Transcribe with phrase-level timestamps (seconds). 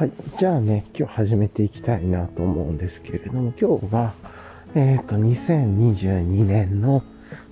[0.00, 0.12] はい。
[0.38, 4.14] じゃあね、今日始めていきたいなと思うんですけれども、今日が、
[4.74, 7.02] えっ、と、2022年の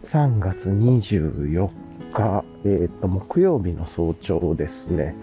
[0.06, 1.68] 3月24
[2.14, 5.14] 日、えっ、と、木曜日の早朝ですね。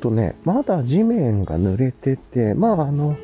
[0.00, 3.16] とね、まだ地面が濡れてて、まあ、あの、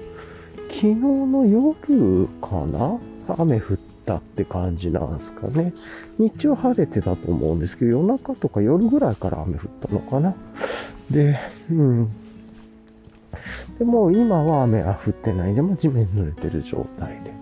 [0.69, 3.01] 昨日の夜かな？
[3.39, 5.73] 雨降ったって感じなんですかね。
[6.21, 10.33] 日中晴れてたと思うんですけど、夜中とか夜ぐらいから雨降ったのかな。
[11.11, 11.41] で、
[11.73, 12.26] うん。
[13.79, 17.35] でも今は雨は降ってないで、も地面濡れてる状態で。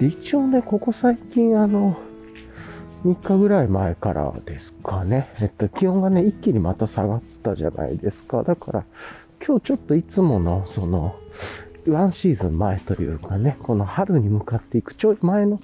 [0.00, 1.98] で、一応ね、ここ最近あの、
[3.04, 5.28] 3日ぐらい前からですかね。
[5.40, 8.42] えっと、気温がね、一気にまた下がったじゃないですか。
[8.42, 8.84] だから、
[9.46, 11.16] 今日ちょっといつもの、その、
[11.86, 15.60] ワンシーズン前というかね、この春に向かっていくちょい前の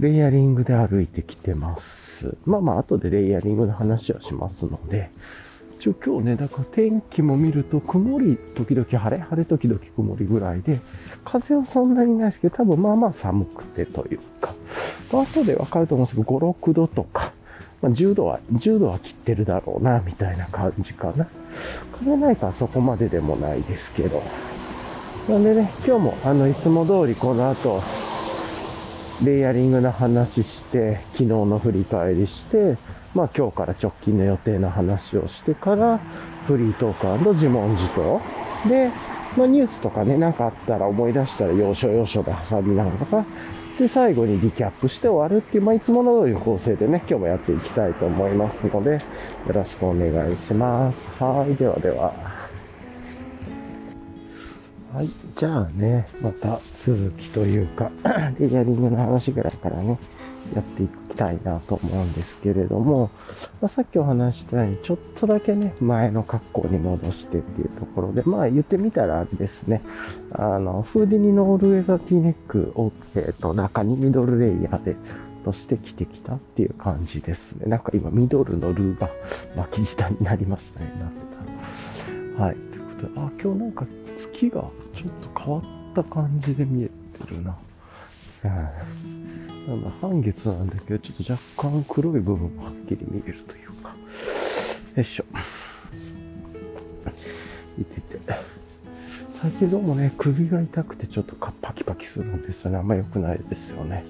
[0.00, 2.36] レイヤリングで歩いてきてます。
[2.44, 5.10] まあまあ、後でレイヤリングの話はしますので、
[5.78, 10.80] 一応今日ね、だから天気も見ると曇り時々晴れ、晴れ時々曇りぐらいで、
[11.24, 14.52] 風はそんなにないですけど、多分まあまあ寒くてというか、
[15.12, 17.32] 後でわかると思うんですけど、5、6度とか、
[17.80, 21.28] まあ、10度は、10度は切ってるだろうな、みたいな感じかな。
[21.92, 24.20] 風ないからそこまででもないですけど。
[25.28, 27.80] なんでね、今日もあの、いつも通りこの後、
[29.24, 32.76] レイヤリングの話して、昨日の振り返りして、
[33.14, 35.98] まあ今日から直近の予定の話をしてから、
[36.46, 38.20] フリートーク自問自答。
[38.68, 38.90] で、
[39.36, 43.24] まあニュースとかね、なんかあったら思い出したら要所要所で挟みながら、
[43.78, 49.00] で、最後にリキャップして終わるっていう、まあいつもの通りの構成でね、今日もやっていきたいと思いますので、よ
[49.48, 50.98] ろしくお願いします。
[51.22, 52.12] はい、ではでは。
[54.92, 55.08] はい。
[55.36, 57.90] じゃあね、また続きというか、
[58.38, 59.98] レイヤリングの話ぐらいからね、
[60.54, 63.10] やっていきたいなと思うんですけれども、
[63.60, 69.82] まあ、さっきお話したように、ちょっとだけね、前の格好に戻してっていうところで、まあ言ってみたらですね、
[70.32, 74.96] あの、フーディニのオールウェザーティーネックを、えっ、と、中にミドルレイヤーで、
[75.44, 77.66] として着てきたっていう感じですね。
[77.66, 79.08] なんか今、ミドルのルーが
[79.56, 82.42] 巻き舌になりましたね、なってた。
[82.42, 82.54] はい。
[82.54, 83.86] ということで、あ、今日なんか
[84.16, 84.60] 月が
[84.94, 85.62] ちょっと変わっ
[85.94, 87.56] た感じで見えてるな。
[88.44, 88.48] う
[89.08, 89.17] ん。
[89.68, 93.94] なんだ、半月なんだけど、ちょっと若干黒い部分もはっきり見えるというか。
[94.96, 95.24] よいしょ。
[97.78, 98.18] いてて。
[99.42, 102.78] 最近どうもね、首が痛くてちょっとパキパキするんですよね。
[102.78, 104.06] あんま良くないですよね。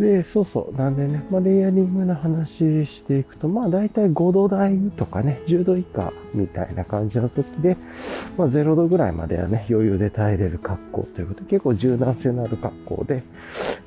[0.00, 0.76] で、そうそう。
[0.76, 7.76] なんでね、まあ、レイヤリングの話していくと、まあ、だいたい5度台とかね、10度以下みたいな感じの時で、
[8.38, 13.22] まあ、0度ぐらいまではね、余裕で耐えれる格好ということで、結構柔軟性のある格好で、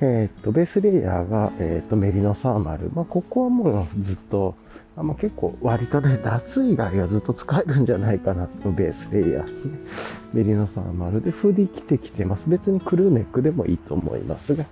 [0.01, 2.91] えーっと、ベースレイヤーが、えーっと、メリノサーマル。
[2.93, 4.55] まあ、ここはもうずっと、
[4.95, 9.77] あまあ、結構割とね、夏以外はずっと使えるんじゃないかなと、ベースレイヤーですね。
[10.33, 12.43] メリノサーマルで、フーディー着てきてます。
[12.45, 14.65] 別にクルーネックでもいいと思いますが、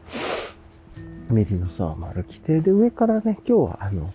[1.32, 4.14] メリノサーマル着て、で、上からね、今日はあの、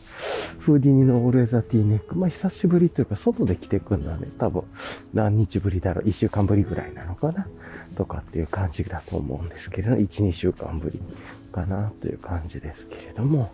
[0.58, 4.28] フーディニのオールエザティーネック、まあ、久しぶりというか、外で着てくんだね。
[4.38, 4.64] 多分、
[5.14, 7.46] 何日ぶりだろう、1週間ぶりぐらいなのかな？
[7.96, 11.00] とかっていう感じだと思うんですけれど、1、2週間ぶり
[11.52, 13.50] かなという感じですけれども、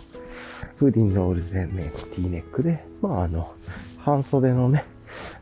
[0.76, 3.52] フーディニのオールゼネティーネックで、まあ、あの、
[3.98, 4.84] 半袖のね、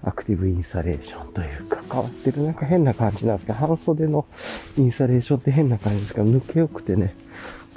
[0.02, 2.42] アクティブインサレーションというか変わってる。
[2.42, 4.26] なんか変な感じなんですけど、半袖の
[4.76, 7.14] インサレーションって変な感じですけど、抜けよくてね、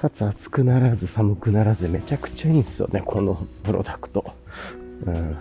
[0.03, 4.33] かつ暑くならず寒くならずめちゃくちゃいいんですよね、このプロダクト。
[5.05, 5.37] うん。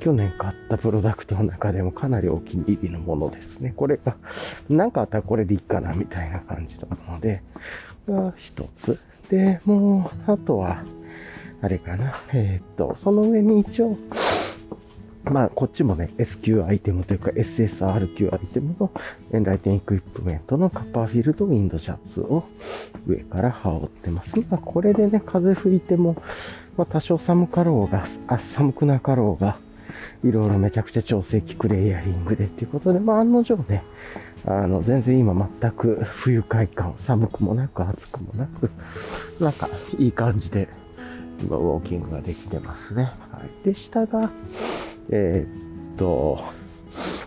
[0.00, 3.72] 去年買ったプロダクトの中でもかなりお気に入りのものですね。
[3.76, 4.16] これが、
[4.68, 7.40] なんかあったらこれでいいかな、みたいな感じなので、
[8.08, 8.98] が一つ。
[9.30, 10.82] で、もう、あとは、
[11.62, 12.16] あれかな。
[12.32, 13.96] えーっと、その上に一応、
[15.24, 18.90] まあ、こっちもね、SQ アイテムというか SSRQ アイテムの
[19.32, 22.44] エンライテンエクイプメントのカッパーフィールドウィンドシャツを
[23.06, 24.38] 上から羽織ってます。
[24.50, 26.22] まあ、これでね、風吹いても、
[26.76, 29.56] まあ、多少寒かろうが、あ、寒くなかろうが、
[30.22, 33.82] いろいろめちゃくちゃ調整効くレイヤリングでっていうことで、まあ、案の定ね、
[34.46, 38.70] あの、全然今全く不愉快感、寒くもなく暑くもなく、
[39.40, 39.68] なんか
[39.98, 40.68] いい感じで、
[41.42, 43.04] 今ウォーキングができてますね。
[43.32, 43.66] はい。
[43.66, 44.30] で、下が、
[45.10, 46.42] えーっと、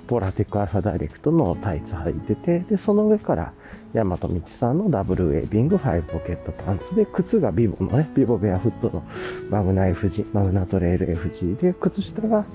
[0.07, 3.53] ポラテックアルファダイレクトのタイツ履いてて、で、その上から、
[3.93, 9.03] ヤマトミチさんのダブルウェービングファイブポケットパンツで、靴がビボのね、ビボベアフットの
[9.49, 12.45] マグナ FG、マグナトレイル FG で、靴下が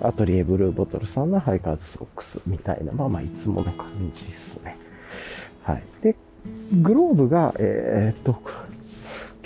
[0.00, 4.76] アトリエブルーボトルさんのハイカーズソックスみたいな、まあまあいつもの感じですね。
[5.62, 5.82] はい。
[6.02, 6.16] で、
[6.82, 8.40] グローブが、えーっと、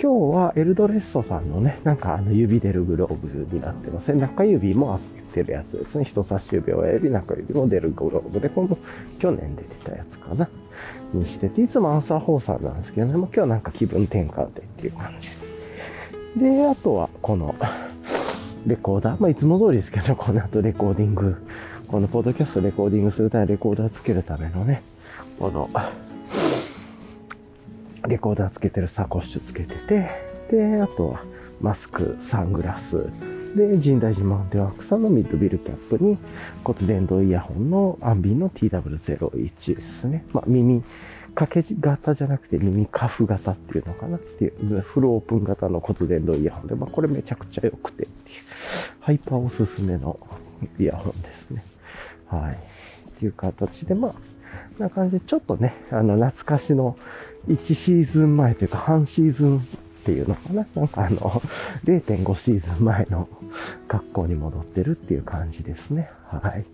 [0.01, 4.19] 今日はエルドレッソさんのね、なんかあの指出るグローブになってますね。
[4.19, 4.99] 中指もあ
[5.41, 6.03] って、るやつですね。
[6.03, 8.77] 人差し指、親指、中指も出るグローブで、これも
[9.19, 10.47] 去年出てたやつかな。
[11.13, 15.29] にしてて、いつも朝放送なんですけどね、もう今日なんか気分転換でっていう感じ
[16.35, 16.49] で。
[16.49, 17.55] で、あとはこの
[18.65, 21.35] レコーダー、まあいつも通りですけど、この後レコーディング、
[21.87, 24.81] このポッドキャストレコーディングするためにレコーダーつけるためのね、
[25.39, 25.69] この、
[28.07, 30.09] レコーダーつけてるサコッシュつけてて、
[30.49, 31.23] で、あとは
[31.61, 33.07] マスク、サングラス、
[33.55, 36.17] で、神代寺マウンテンワークさんのミッドビルキャップに
[36.63, 40.25] 骨伝導イヤホンのアンビンの TW01 ですね。
[40.33, 40.83] まあ耳、
[41.35, 48.37] 掛け型じゃなくて耳カフ型っていうのかなっていう、フルオープン型の骨伝導イヤホンで、まあこれめちゃくちゃ良くてっていう、
[48.99, 50.19] ハイパーおすすめの
[50.79, 51.63] イヤホンですね。
[52.27, 52.53] はい。
[52.53, 54.13] っていう形で、まあ、
[54.79, 56.97] な感じで、ちょっとね、あの、懐かしの
[57.47, 59.61] 1シーズン前というか、半シーズンっ
[60.05, 61.41] ていうのかななんかあの、
[61.85, 63.27] 0.5シーズン前の
[63.87, 66.09] 格好に戻ってるっていう感じですね。
[66.27, 66.65] はい。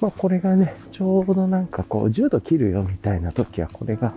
[0.00, 4.12] まあこれがね、ちょうどなんかこう、10度切るよみたいな時は、これが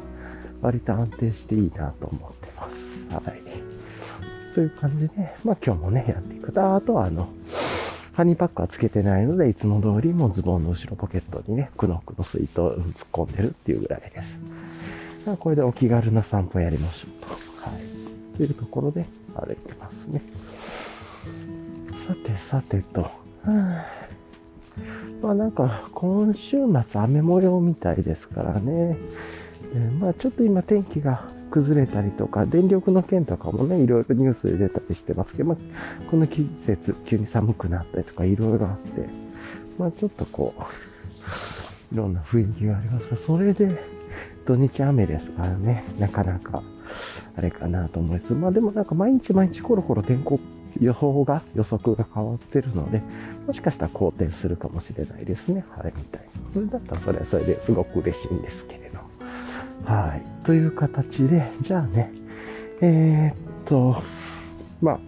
[0.61, 2.69] 割と安定していいなと思ってま
[3.19, 3.29] す。
[3.29, 3.41] はい。
[4.53, 5.13] という感じで、
[5.43, 7.29] まあ今日もね、やっていくと、あとはあの、
[8.13, 15.37] ハニーパックはつけてないので、いつも通りもうズボンの後ろポケットにね、クノックの水筒突っ込んでるっていうぐらいです。
[15.39, 17.69] これでお気軽な散歩やりましょうと。
[17.69, 18.37] はい。
[18.37, 19.05] というところで
[19.35, 20.21] 歩いてますね。
[22.09, 23.11] さてさてと。
[25.21, 26.57] まあなんか今週
[26.87, 28.97] 末雨模様みたいですからね。
[29.75, 35.57] えまあちょっと今天気が崩れたりとか、電力の件とかもね、いろいろニュースで出たりしてますけど、まあ、
[36.09, 39.07] この季節急に寒くなったりとかいろいろあって、
[39.77, 43.69] まあちょっとこう、いろんな雰囲気がありますが、それで
[44.47, 46.63] 土日雨ですからね、なかなか
[47.35, 48.33] あれかなと思います。
[48.33, 50.39] まあでもなんか毎日毎日コロコロ天候
[50.79, 53.01] 予報が、予測が変わってるので、
[53.47, 55.65] もしかしたら好転するかもしれないですね。
[55.75, 56.53] 晴れみたいに。
[56.53, 58.99] それだったらそれはそれですごく嬉しいんですけれど。
[59.91, 60.45] はい。
[60.45, 62.11] という形で、じゃあね、
[62.81, 63.35] えー、っ
[63.65, 64.01] と、
[64.81, 64.99] まあ、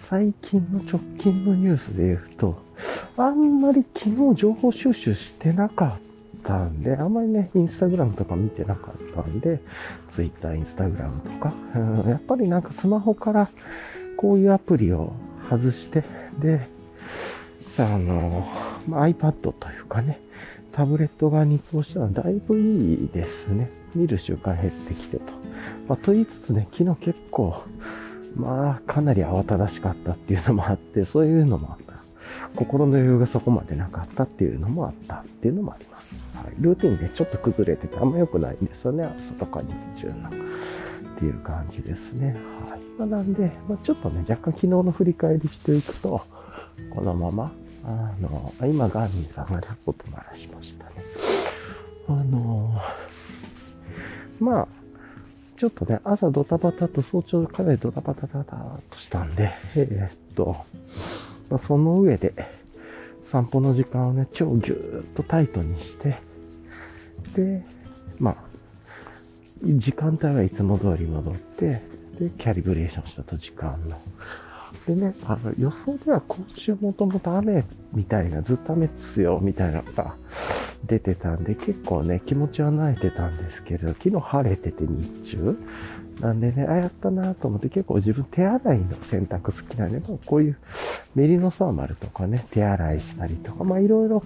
[0.00, 2.62] 最近の直近のニュースで言うと、
[3.16, 9.60] あんまり昨日情報収集してなかったんで、あんまりね、インスタグラムとか見てなかったんで、
[10.12, 11.52] ツイッター、インスタグラムとか、
[12.08, 13.48] やっぱりなんかスマホから
[14.24, 15.12] こういうアプリを
[15.50, 16.02] 外して、
[16.40, 16.66] で、
[17.76, 18.48] あの、
[18.88, 20.18] ま、iPad というかね、
[20.72, 23.70] タブレット側に移行したらだいぶいいですね。
[23.94, 25.24] 見る習慣減ってきてと。
[25.88, 27.64] まあ、と言いつつね、昨日結構、
[28.34, 31.92] まあ、かなり慌ただしかったっていうのもあって、そういうのもあった。
[32.56, 36.14] 心の余裕がそこまでなかったっていうのもあったっていうのもあります。
[36.34, 39.04] はい、ルーティンでちょっと崩れててあんま良くないんですよね。
[39.04, 39.60] 朝とか
[39.94, 40.30] 日中の。
[41.14, 42.36] っていう感じですね。
[42.68, 42.80] はい。
[42.98, 46.22] まあ、なんで、まあ、ちょっとね、若干昨日の振り返りしていくと、
[46.94, 47.52] このまま、
[47.84, 50.90] あの、今、ガーミンさんがレポート鳴らしましたね。
[52.08, 52.80] あの、
[54.40, 54.68] まあ、
[55.56, 58.56] ちょっとね、朝ドタバタと早朝かなりドタバタタタ
[58.90, 60.56] としたんで、えー、っと、
[61.48, 62.34] まあ、その上で、
[63.22, 66.16] 散歩の時間をね、超ぎゅーっとタイトにして、
[67.34, 67.64] で、
[68.18, 68.36] まあ、
[69.64, 71.80] 時間帯はいつも通り戻って、
[72.18, 74.00] で、キャリブレーションしたと時間の。
[74.86, 80.14] でね、あの、予想では今週もともと雨みたいな、ずっと雨っすよ、みたいなのが
[80.84, 85.58] 出てたんで、結構ね、気持ちは慣れてたんですけど、昨日晴れてて日中。
[86.20, 90.58] なんでね、あ、やったなと思って結構自分手洗いの洗濯好きなんで、まあ、こういう
[91.14, 94.22] メリノサーマルとかね、手洗いしたりとか、まあいろいろ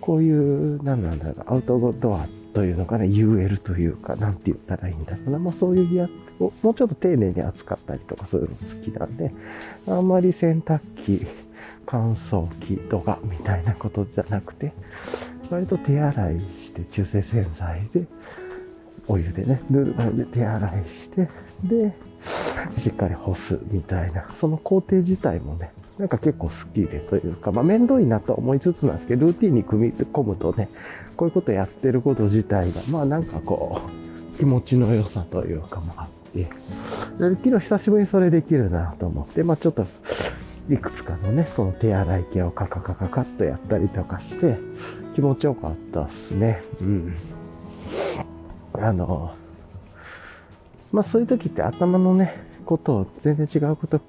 [0.00, 5.38] こういう、なんなんだろう、アウトドアってというのかな、UL というか、なんて言ったらいいんだろうな。
[5.38, 6.08] まあそういうや
[6.38, 9.32] もうちょっと丁寧に扱ったりとかするの好きなんで、
[9.88, 11.26] あんまり洗濯機、
[11.86, 14.72] 乾燥機とかみたいなことじゃなくて、
[15.50, 18.06] 割と手洗いして中性洗剤で、
[19.06, 21.28] お湯でね、ぬるま湯で手洗いして、
[21.62, 21.94] で、
[22.78, 30.68] しっかり干すみたいな、その工程自体もね、なんか結構好きでというか、まあ面倒いなと思いつつなんですけど、ルーティンに組み込むとね、
[31.16, 33.82] こういうことやってること自体が、まあなんかこ
[34.34, 36.48] う、気持ちの良さというかもあって、
[37.18, 39.86] 昨日久しぶりにそれできるなと思って、まあちょっと、
[40.70, 44.56] いくつかのね、その手洗い系をカカカカカッとやったりとかして、
[45.14, 46.62] 気持ちよかったっすね。
[46.80, 47.16] うん。
[48.72, 49.34] あの、
[50.90, 54.00] まあそういう時って頭のね、ことを全然違うこと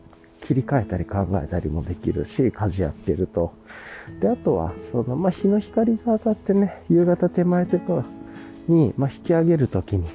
[0.46, 3.54] 切り替えたり考えたりもできるし、家事やってると。
[4.20, 8.06] で、あとは、その、まあ、日の光が当たってね、夕方手前とか
[8.68, 10.06] に、まあ、引き上げるときに、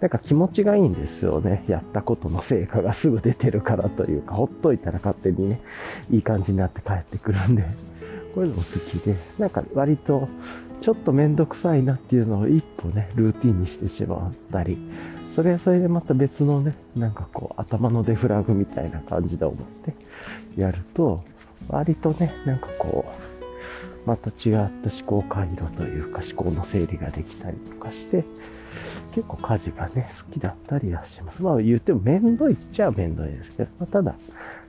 [0.00, 1.64] なんか気持ちがいいんですよね。
[1.66, 5.60] やったことの成果がすぐ出てるからというか、ほっといたら勝手にね、
[6.10, 7.62] いい感じになって帰ってくるんで、
[8.34, 10.28] こういうのも好きで、なんか割と、
[10.82, 14.76] ちょっとめんどくさいなっていうのを一歩ね、ルーティンにしてしまったり、
[15.34, 19.94] それはそれでまた別のね、なんかこう、頭のデフラグみたいな感じで思って
[20.60, 21.24] やると、
[21.68, 23.04] 割とね、なんかこ
[24.04, 24.70] う、また違った思
[25.06, 28.24] 考回路というか思考の整理ができたりとかして、
[29.14, 31.42] 結構家事がね、好きだったりはします。
[31.42, 34.14] まあ言ってもめんどいっちゃめんどいですけど、まあ、ただ、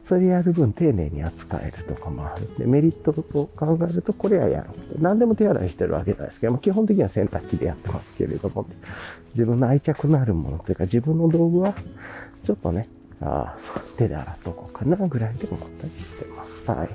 [0.08, 5.02] それやる分丁寧に扱えるとかもあるんで、メリットを考えるとこれはやろう。
[5.02, 8.68] 何でも手洗いしてるわけなんですけど、まあ、基本的には洗濯機でやってますけれども、
[9.34, 11.74] 自分の愛着のあるものというか自分の道具は
[12.44, 12.88] ちょっとね、
[13.22, 13.58] あ
[13.98, 16.35] 手で洗っとこうかなぐらいで思ったりしてます。
[16.68, 16.88] はい。
[16.88, 16.92] っ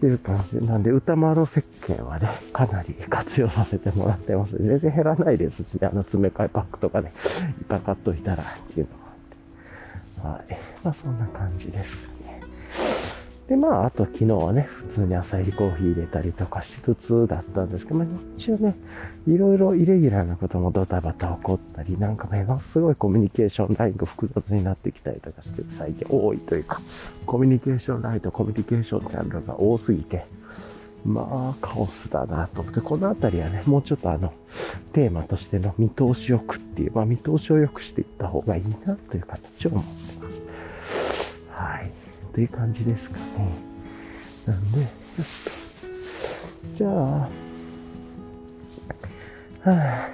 [0.00, 4.56] ていう感じなんで、歌丸石鹸はね、かなり活用させてもらってます。
[4.56, 7.12] 全然減らないですしね、あの詰め替えパックとかね、
[7.60, 9.02] いっぱい買っといたらっていうのも
[10.24, 10.54] あって。
[10.54, 10.60] はい。
[10.82, 12.09] まあそんな感じです。
[13.50, 18.76] で、まああと昨日はね、普通に朝入りコーヒー入れたりとかしつつだったんですけど、まあ一応ね、
[19.26, 26.80] いろいろイレギュラーなこともドタバタ起こったり、なんかものすごいコミュニケーションラインが複雑になってきたりとかして、最近多いというか、
[27.26, 30.26] コミュニケーションラインとコミュニケーションチャンルが多すぎて、
[31.04, 34.32] まあ、カオスだなと思って、このあたりはね、もうちょっとあの、
[34.92, 39.90] テーマとしての見通しよくっていう、まあ見通しを良くしていった方がいいなという形を思って
[40.22, 40.40] ます。
[41.50, 42.09] はい。
[42.40, 43.24] いう感じですかね。
[44.46, 45.26] なんで、ちょっ
[46.72, 47.28] と、じゃあ、は
[49.64, 50.10] あ、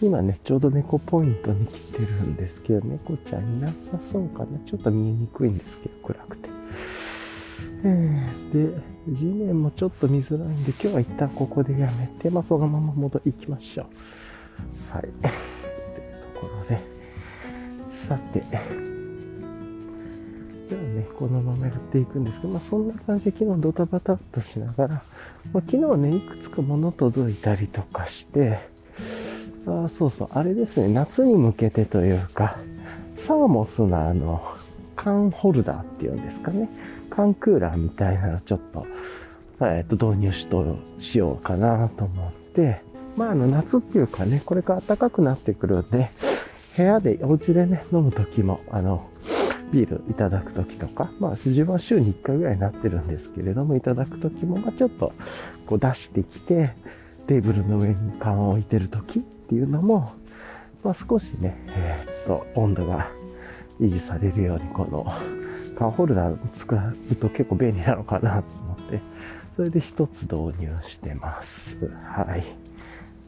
[0.00, 3.74] 今ね、ちょうど猫ポイントに来てるんですけど、猫ちゃんいなさ
[4.12, 4.58] そうかな。
[4.66, 6.48] ちょっと見えにくいんですけど、暗くて。
[8.52, 8.70] で、
[9.08, 13.86] 地面もちょっと見づらいんで、今日は一旦ここでやめて、まあ、そのまま戻り行きましょう。
[14.92, 15.02] はい。
[15.02, 16.80] というところで、
[18.08, 18.44] さて、
[20.68, 25.02] じゃあね、このままやっていくんですけど、まあそんな感じで昨日ドタバタっとしながら、
[25.52, 28.60] まあ、昨日ね、いくつか物届いたりとかして、
[29.66, 32.58] あそうそう、あれですね、夏に向けてというか、
[33.26, 34.42] サーモスのあの、
[34.96, 36.68] 缶ホルダーっていうんですかね、
[37.10, 38.86] 缶クーラーみたいなのちょっと、
[39.60, 42.80] えっ、と、導入しと、しようかなと思って、
[43.16, 46.10] まああの夏っていうかね、これから暖かくなってくるんで、
[46.76, 49.08] 部屋で、お家でね、飲むときも、あの、
[49.74, 55.12] ビールいただくときとか、まあ、自分は週に1回ぐらいになってるんですけれども、いただくときも、まあ、ちょっと、
[55.66, 56.74] こう出してきて、
[57.26, 60.12] テーブルの上に缶を置いてるときっていうのも、
[60.84, 63.10] まあ、少しね、えー、っと、温度が
[63.80, 65.12] 維持されるように、この、
[65.76, 69.00] 缶ホルダー使うと結構便利なのかなと思って、
[69.56, 71.76] それで一つ導入してます。
[72.04, 72.40] はい。
[72.40, 72.42] っ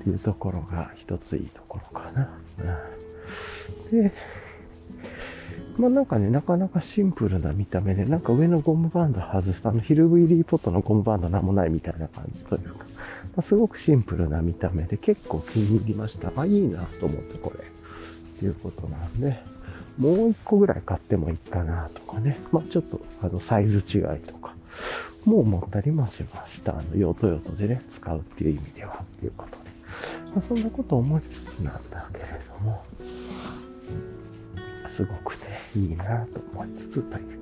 [0.05, 2.31] ていうところが一ついいところかな。
[3.91, 4.13] うん、で、
[5.79, 12.85] まあなんかね、なかなかシンプルな見た目で、なんか上のゴムバンド外すと、あのヒルビリーポットのゴムバンドなんもないみたいな感じというか、ま
[13.39, 16.33] あ、すごくシンプルな見た目で結構気に入りました。
[16.35, 17.63] あ、いいなと思ってこれ。
[17.63, 19.39] っていうことなんで、
[19.99, 22.39] もう一個ぐらい買ってもいいかなとかね。
[22.53, 24.55] まあちょっとあのサイズ違いとか、
[25.25, 26.79] もう思ったりもしました。
[26.79, 29.57] あの用途用途でね、使うっていう意味ではっていうことで。
[30.35, 32.83] まあ、そんなこと思いつつなんだけれども、
[34.97, 37.39] すごくね、いいなと思いつつという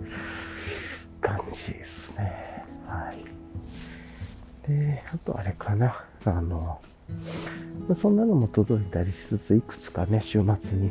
[1.20, 2.64] 感じですね。
[2.88, 4.68] はい。
[4.68, 6.04] で、あとあれかな。
[6.25, 6.80] あの、
[7.96, 10.90] そんなのも届いたりしつつ、いくつかね、週末に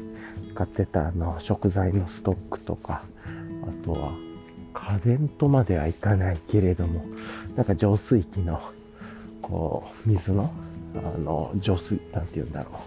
[0.56, 3.04] 買ってたあの食材のストックとか、
[3.68, 4.14] あとは
[4.74, 7.04] 家電とまではいかないけれども、
[7.58, 8.62] なんか浄水器の、
[9.42, 10.54] こう、水の、
[10.96, 12.80] あの、浄水、なんて言うんだろ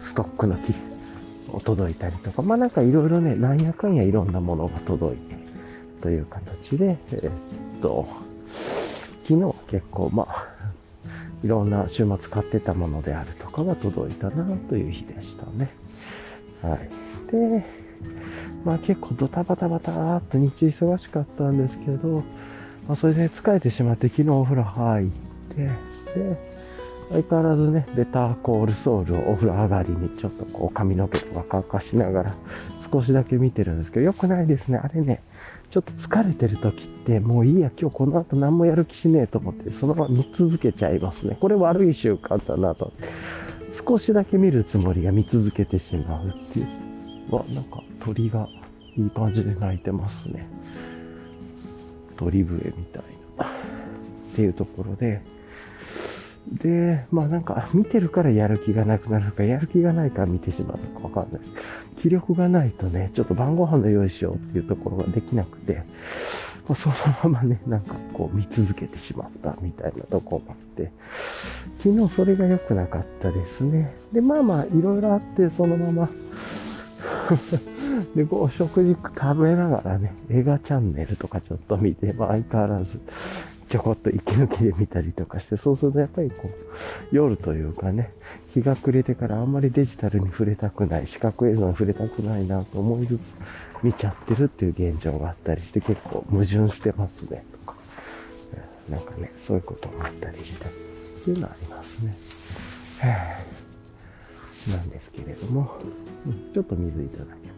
[0.00, 0.72] う、ストックのキ
[1.64, 5.36] 届いたりとか、まあなんかいろいろね、なんやかんやいろんなものが届いて、
[6.02, 8.06] という形で、えー、っと、
[9.26, 10.46] 昨日結構まあ、
[11.42, 15.70] いろんな週末買ってたものであるとかが届いたなという日でしたね。
[16.62, 16.90] はい。
[17.30, 17.64] で、
[18.64, 22.22] まあ結構ドタバタバターっと日中忙しかったんですけど、
[22.88, 25.08] まあそれで疲れてしまって昨日お風呂入っ
[25.54, 25.70] て、
[26.14, 26.47] で、
[27.10, 32.34] 相変わらずね、ベターコールソウルをお風呂上がりにちょっとこう髪の毛とか乾かしながら
[32.92, 34.78] 少しだけ見てるんですけど、よくないですね。
[34.78, 35.22] あれね、
[35.70, 41.36] ちょっと疲れてる時って、もういいや、今日この後何もやる気しねえと思って、そのまま見続けちゃいますね。
[41.40, 42.92] これ悪い習慣だなと。
[43.86, 47.34] 少しだけ見るつもりが見続けてしまうっていう。
[47.34, 48.48] わ、なんか鳥が
[48.96, 50.46] いい感じで鳴いてますね。
[52.16, 53.02] 鳥笛みたい
[53.38, 53.46] な。
[53.46, 53.48] っ
[54.34, 55.22] ていうところで、
[56.52, 61.42] で、まあなんか見てるからやる気がなくなるか、やる気がないから見てしまうのかわかんない。
[62.00, 65.82] 気力がないとね、ちょっと晩ご飯の用意しようっていうところができなくて、
[66.68, 70.92] まあ、そのままね、なんかこう見続けてしまったみたいなとこもあって、
[71.82, 73.92] 昨日それが良くなかったですね。
[74.12, 76.10] で、まあまあいろいろあって、そのまま
[78.14, 83.00] で、こう食事食べながらね、映画チャンネルとかちょっと見て、まあ相変わらず
[83.68, 86.50] ちょこっと息抜きで見たりとかして、そうするとやっぱりこう、
[87.12, 88.12] 夜というかね、
[88.54, 93.20] 日が暮れてからあんまりデジタルに触れたくない、視覚映像に触れたくないなと思いつつ
[93.82, 97.78] 見ちゃってるっていう現状があったりして結構矛盾してますね、とか。
[98.88, 100.68] なんかね、そういうこともあったりしてっ
[101.24, 102.16] ていうのはありますね。
[104.68, 105.78] なんですけれども、
[106.52, 107.28] ちょっと水いただき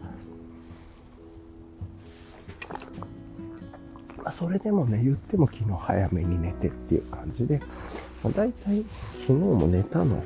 [4.23, 7.59] まあ、それでもね、言っても昨日早めに寝てっていう感じで、
[8.23, 8.83] まあ、大体
[9.21, 10.23] 昨日も寝たの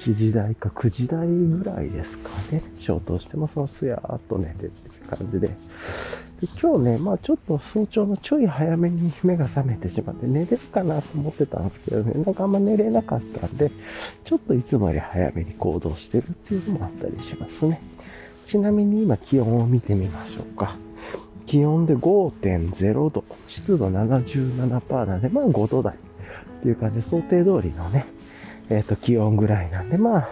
[0.00, 2.62] 8時台か9時台ぐらいですかね。
[2.76, 5.48] 消灯してもそのすやーっと寝てっていう感じで。
[5.48, 5.54] で
[6.60, 13.70] 今日ね、まあちょっと早朝のちょい早めに目が覚めてしまって寝れるかなと思ってたんですけどね、なんかあんま寝れなかったんで、
[14.24, 17.80] ちょっといつもより早めに行動してるっていうのもあったりしますね。
[18.46, 20.76] ちなみに今気温を見てみましょうか。
[21.48, 28.06] 気温で5.0度、湿度77%なんで、まあ5度台っていう感じで想定通りのね、
[28.68, 30.28] えっ、ー、と気温ぐらいなんで、まあ、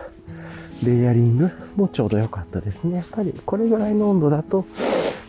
[0.85, 2.99] レイヤリングもちょうど良かったですね。
[2.99, 4.67] やっぱりこれぐらいの温度だと、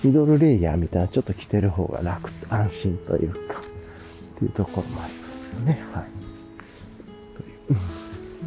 [0.04, 5.86] ミドルレイヤーみたいなちょっと着てる方が楽、安心というか、っていうところもありますよね。
[5.94, 6.08] はい。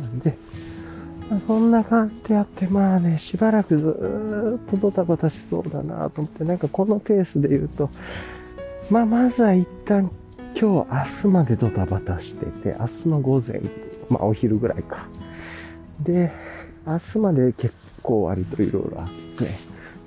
[0.03, 0.37] なんで、
[1.31, 7.89] ま、そんな感じでやって、まあね、しばらくずーっとドタバタしそうだなと思って、なんかこのペースで言うと、
[8.91, 10.11] まあまずは一旦
[10.59, 13.61] 今日、明日までドタバタしてて、明日の午前、
[14.09, 15.07] まあお昼ぐらいか。
[16.03, 16.33] で、
[16.87, 19.07] 明日まで結構割といろいろあっ
[19.39, 19.49] て、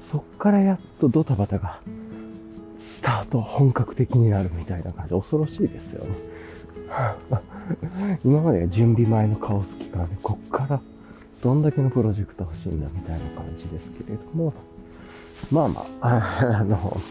[0.01, 1.79] そっからやっとドタバタが
[2.79, 6.11] スタート、本格的になるみたいな感じ、恐ろしいですよね。
[8.25, 10.81] 今までは準備前のカオス期間で、こっから
[11.43, 14.53] どんだけのプロジェクト欲しいんだみたいな感じですけれども、
[15.51, 17.01] まあまあ、あ の、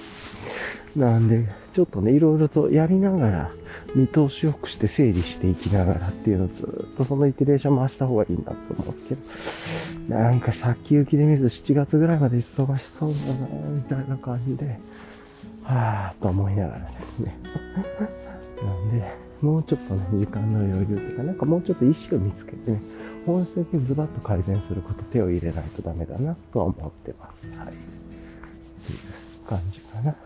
[0.96, 3.50] なんで、ちょっとね、いろいろとやりながら、
[3.94, 9.20] 見通しよくして整理していきながらっていうのをずっとそのイテレーション回した方がいいなと思うんです
[10.08, 14.78] けど、なんか先行きで見ると7月ぐらいまで忙しそうだな、みたいな感じで、
[15.62, 17.36] はぁと思いながらですね。
[18.64, 22.80] なんで、もうちょっとね、時間の余裕というか、なんかもうちょっと意識を見つけてね、
[23.26, 27.46] 本質的にズバッと改善すること手を入れないとダメだなとは思ってます。
[27.56, 27.68] はい。
[27.68, 30.16] っていう感じかな。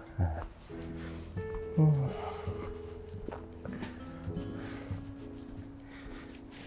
[1.79, 1.93] うん、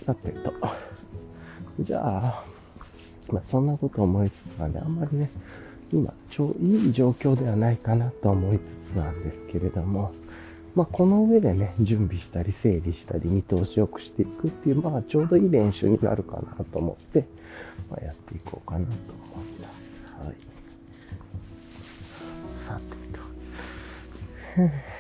[0.06, 0.54] さてと。
[1.80, 2.44] じゃあ、
[3.32, 5.32] まあ、そんなこと思いつつなんで、あんまりね、
[5.92, 10.12] 今、超いい状況ではないかなと思いつつなんですけれども、
[10.80, 17.26] まあ、この上でね、準備したり整理したり見通しよくしていくっていう、まあ、ちょうどいい練習になるかなと思って、
[17.92, 18.94] まあ、やっていこうかなと
[19.34, 20.02] 思います。
[20.24, 20.36] はい。
[22.65, 22.96] さて
[24.88, 24.98] と。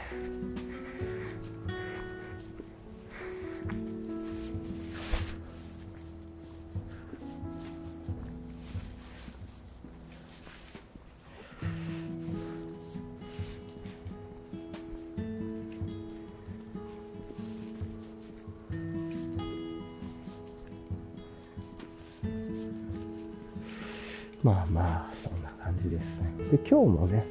[26.51, 26.57] で。
[26.57, 27.25] 今日もね、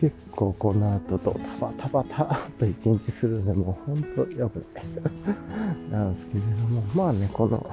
[0.00, 4.84] 結構この後とタバタバタと一日するんで、もうほんと良くない
[5.90, 7.64] なんですけれども、まあね、この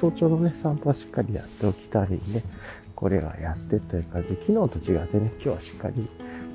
[0.00, 2.42] 早朝のね、散歩はしっかりやっておきたいんで、
[2.96, 6.08] これはやってという感じで、昨日と違ってね、今日はしっかり、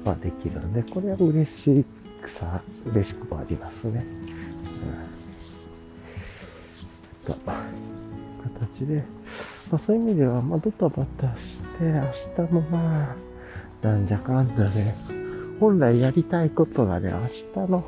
[0.03, 1.85] まあ、できるんで、これは嬉し
[2.21, 4.05] くさ、嬉しくもありますね。
[7.25, 7.33] うん。
[7.33, 9.03] と、形で、
[9.71, 13.15] まあ、そういう意味では、まあ、ドタバタして、明日もまあ、
[13.85, 14.95] なんじゃかんだで、
[15.59, 17.85] 本来やりたいことがね、明日の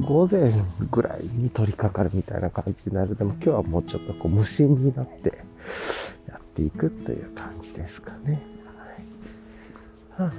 [0.00, 0.52] 午前
[0.90, 3.14] ぐらいに取り掛かるみたいな感じになる。
[3.14, 5.44] でも今日はもうちょっとこう無心になって
[6.28, 8.42] やっていくという感じですかね。
[10.16, 10.30] はい。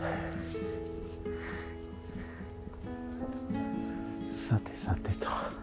[4.49, 5.62] さてさてと。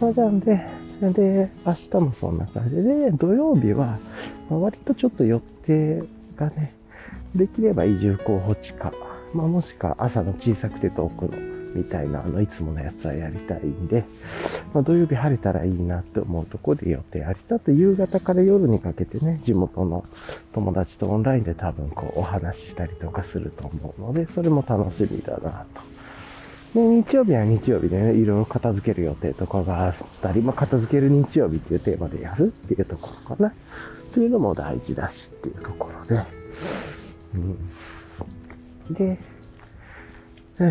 [0.00, 0.66] まあ、なんで、
[1.00, 3.98] で、明日もそんな感じで、土曜日は、
[4.48, 6.02] 割とちょっと予定
[6.36, 6.74] がね、
[7.34, 8.92] できれば移住候補地か、
[9.34, 11.32] まあ、もしくは朝の小さくて遠くの
[11.74, 14.04] みたいな、あの、いつものやつはやりたいんで、
[14.72, 17.38] まあ、土曜日晴れたらいいなって思うところで予定あり。
[17.48, 20.04] だと夕方から夜にかけてね、地元の
[20.52, 25.97] 友達とオンラインで多分こうお話ししたりとかすると思うので、それも楽しみだなと。
[26.74, 33.48] で、日曜日は日曜日でね、いろいろ片付ける予定とかがあったり、まあ、片付ける日曜日っていうテーマでやるっていうところかな。
[33.48, 33.52] っ
[34.10, 36.22] ていうのも大事だしっていうところで。
[37.34, 37.38] う
[38.92, 39.18] ん、で、
[40.58, 40.70] うん、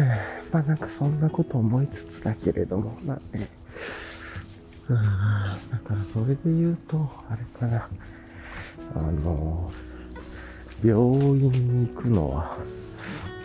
[0.51, 3.47] まあなんかそんなこと思いつつだけれども、まあね、
[4.89, 7.87] うん、だからそれで言うと、あれかな、
[8.95, 9.71] あの、
[10.83, 12.57] 病院に行くのは、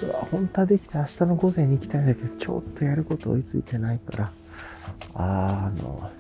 [0.07, 4.33] 本当はできて明日の午前に行きたいんだけど、ちょっとやること追いついてないから、
[5.15, 6.11] あの、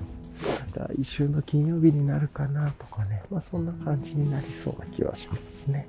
[0.75, 5.87] 来週の金曜日になるかなとかね、まあそんな感じになりそうな気はしますね。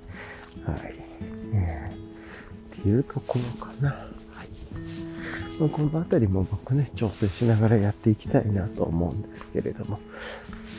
[0.65, 0.95] はい。
[1.53, 3.89] えー、っていうところかな。
[3.89, 4.47] はい。
[5.59, 9.99] まあ、この辺りも僕ね、調整しながらやっていきたいなと思うんですけれども、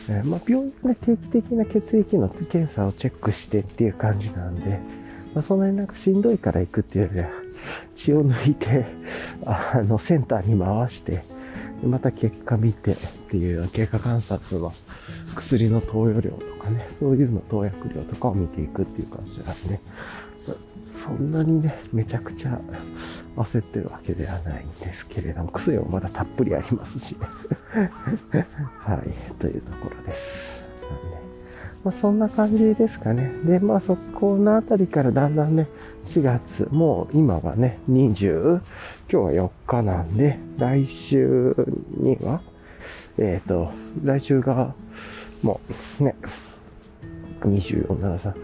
[0.09, 4.81] えー、まあ、病院で定期的な血液の検査をチェックしてっていう感じなんで、
[5.35, 7.29] まあ、そんなになんかしんどいから行くっていうよりは、
[7.97, 8.87] 血を抜いて、
[9.45, 11.25] あの、センターに回して、
[11.85, 12.97] また結果見てっ
[13.31, 14.73] ていう経過観察の
[15.35, 19.81] 薬の投与量とかね、そういうの投薬量とかを見ていくっていう感じなんで、
[21.05, 22.59] そんなにね、めちゃくちゃ
[23.37, 27.17] 焦ってるわけではないんですけれども、薬もまだたっぷりありますし、
[28.79, 31.24] はい、というところです。
[31.85, 33.31] まあ、そんな感じですかね。
[33.45, 35.69] で、まあそこのあたりからだんだんね、
[36.07, 38.63] 4月、もう今はね、20、今
[39.09, 41.55] 日は4日なんで、来週
[41.99, 42.41] には、
[43.19, 43.71] えっ、ー、と、
[44.03, 44.75] 来週が、
[45.43, 45.61] も
[46.01, 46.17] うね、
[47.43, 48.35] 24、7、3。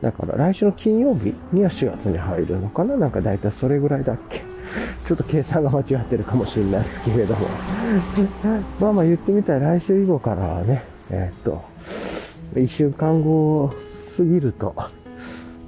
[0.00, 2.96] だから来週の金曜日には4月に入るのかな？
[2.96, 4.42] なんか大体それぐらいだっけ？
[5.06, 7.46] ちょっと計算が間違ってるかもしれないですけれども
[8.80, 11.62] まあまあ言ってみたら来週以降からはね、えっ、ー、と、
[12.54, 13.72] 1週間後
[14.16, 14.74] 過ぎると、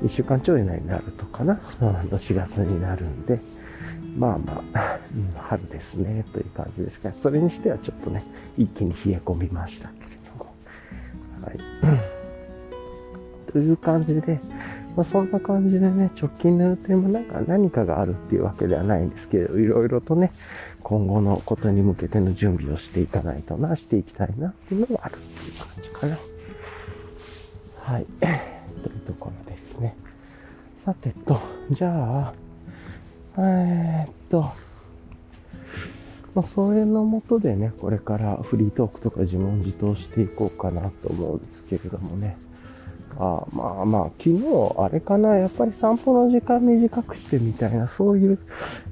[0.03, 3.41] 1週間ちょい以内になるとかな、4月になるんで、
[4.17, 8.25] まあまあ、うん、春ですね、という感じですが、それにしてはちょっとね、
[8.57, 10.07] 一気に冷え込みましたけれ
[10.39, 10.55] ども。
[11.45, 11.59] はい。
[13.53, 14.41] という感じで、
[14.97, 20.33] まあ、そんな感じでね、直近の予定もなんか何かがあるっていうわけではないんですけど、いろいろとね、
[20.83, 26.19] 今後のことに向けての準備をしていかないとな、していきたいなっていうのがあるっていう感じかな。
[27.89, 28.07] はい。
[28.85, 29.97] というところですね。
[30.77, 31.39] さてと、
[31.71, 32.35] じゃあ、
[33.39, 34.43] えー、っと、
[36.35, 42.37] まあ、それのもとでね、これからフリートークとか自問自答していこうかなと思うんですけれどもね。
[43.17, 44.45] あまあまあ、昨日、
[44.77, 48.39] あれかな、やっぱり散歩の時間短くしてみたいな、そういう、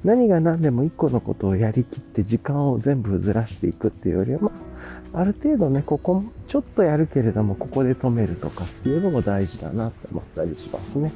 [0.03, 4.66] 何が何でも一個のことをやりきって時間を全部ずらしていくっていうよりは、まあ、
[5.13, 11.11] ある程度ね、ここ、ちょっとやるけれども、ここで止めるとかっていうのも大事だなって思ったりしますね。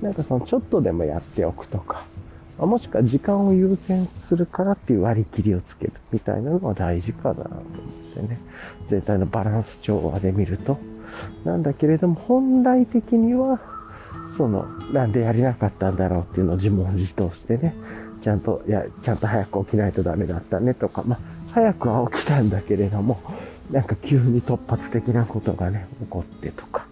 [0.00, 2.04] なんかその、ちょっとでもやっておくとか、
[2.58, 7.62] もしくは時間を優先するからっていう割り切りをつけるみたいなのは大事かなと思っ
[8.14, 8.38] てね。
[8.88, 10.78] 全体のバランス調和で見ると。
[11.44, 13.60] なんだけれども、本来的には、
[14.36, 17.74] その、なんでやれなかったんだろうっていうのを自問自答してね、
[18.20, 21.18] ちゃんと、いや、ちゃんと早く起きないとダメだったねとか、まあ、
[21.52, 23.20] 早くは起きたんだけれども、
[23.70, 26.86] なんか急に突発的なことがね、起こってとか。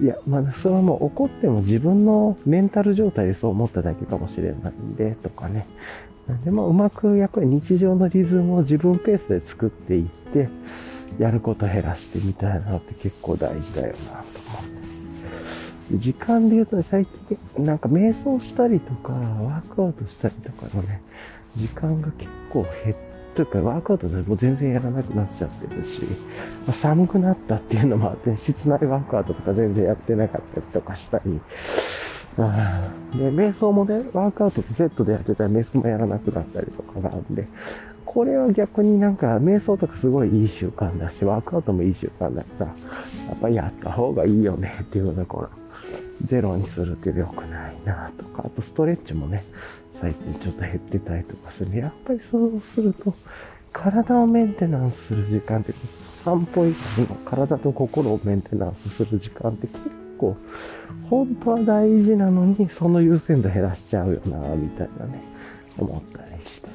[0.00, 5.66] いや、まあ、それはもう起こっても自分のメンタル状態でそう思っただけかもしれないんで、とかね。
[6.44, 10.48] で、ま、うまくやっぱり日常のリズムを自分ペースで作っていって、
[11.18, 14.22] やること減らしてみたいなのって結構大事だよな、と思っ
[15.90, 15.98] て。
[15.98, 17.06] 時間で言うとね、最
[17.56, 21.00] 近、なんか瞑想したりとか、ワークアウトしたりとかのね、
[21.56, 23.07] 時間が結構減って
[23.46, 26.00] というかワークアウトでも全然やらなくなっちゃってるし、
[26.66, 31.40] まあ、寒くなったっていうのもあって、室内ワークアウトとか全然やってなかったりとかしたり、
[33.16, 37.46] で、瞑想もね、ワークアウトとセットでやってたら瞑想もやらなくなったりとかがあるんで、
[38.04, 42.72] これは逆になんか瞑想とかすごいいい習慣だし、ワークアウトもいい習慣だから、や
[43.34, 45.48] っぱりやった方がいいよねっていうところ、
[46.22, 49.44] ゼロにするって良くないなとか、あとストレッチもね、
[50.00, 51.76] 最近ちょっと減ってたりとかする。
[51.76, 53.14] やっぱりそうすると、
[53.72, 55.74] 体をメンテナンスする時間って、
[56.24, 59.80] 散歩以外の体と心をメンテナンスする時間って結
[60.18, 60.36] 構、
[61.10, 65.22] 本当は大事なのに、その優先度減らしちゃうよな、みたいなね、
[65.78, 66.68] 思ったりして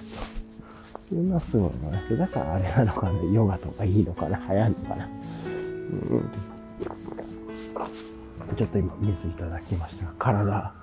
[1.13, 2.17] いうのはすごい思います。
[2.17, 5.05] だからあれなのかな、ヨガとかいいのかな、流行るのかな。
[5.05, 5.09] う
[6.15, 6.29] ん
[8.57, 10.73] ちょっと今水いただきましたが、体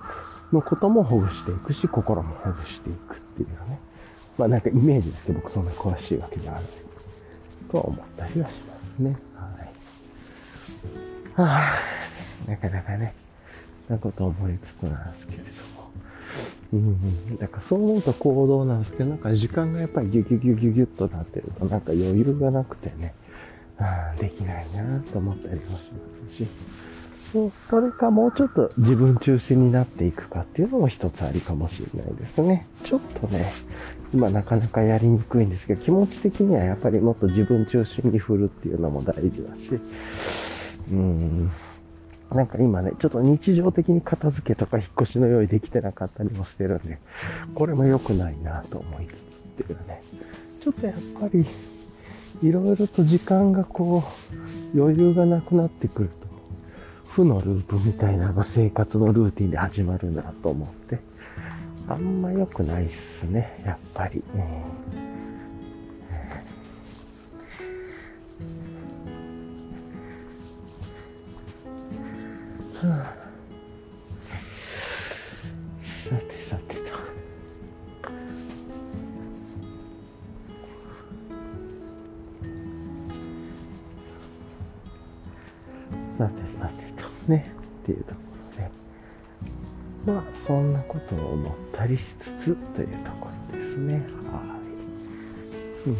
[0.51, 3.79] のこともほぐしていくし、心もほぐしていくっていうね。
[4.37, 6.63] まあなんかイメージですけど、僕そんな詳しいわけじゃない。
[7.71, 9.15] とは思ったりはしますね。
[9.35, 11.41] はい。
[11.41, 11.75] は
[12.47, 13.13] あ、なかなかね、
[13.87, 15.81] なこと思いつつなんですけれども。
[16.73, 23.13] うん、だからそう思うと行動なんですけど、なんか時間がやっぱりギュギュギュギュギュッとなってると、なんか余裕がなくてね、
[23.77, 26.47] あできないなと思ったりもしますし、
[27.69, 32.67] それかもうちょっと自分中心になっていくかっていうのも一つありかもしれないですね。
[32.83, 33.51] ちょっとね、
[34.13, 41.51] 今なかなかやりにくいんですけど、気持ち的にはやっぱりもっと自分中心に振るっていうのも大事だし、うーん。
[42.31, 46.97] なんか今ね、ちょっと日常的に片付けとか引っ越しの用意できてなかったりもしてるんで、
[47.55, 50.01] これも良くないなと思いつつっていうね。
[50.61, 51.45] ちょっとやっぱり、
[52.41, 54.03] いろいろと時間がこ
[54.73, 56.09] う、余裕がなくなってくる、
[57.11, 60.99] 負のループみたいなの生活のルーティンで始まるなと思って、
[61.89, 64.23] あんま良くないっすね、やっぱり。
[72.81, 73.15] はあ
[76.09, 76.40] さて。
[87.27, 87.51] ね、
[87.83, 88.21] っていうとこ
[90.05, 90.13] ろで。
[90.13, 93.93] まあ、そんなことを思ったりしつつというところですね。
[93.93, 93.99] は
[95.85, 95.89] い。
[95.89, 95.97] うん。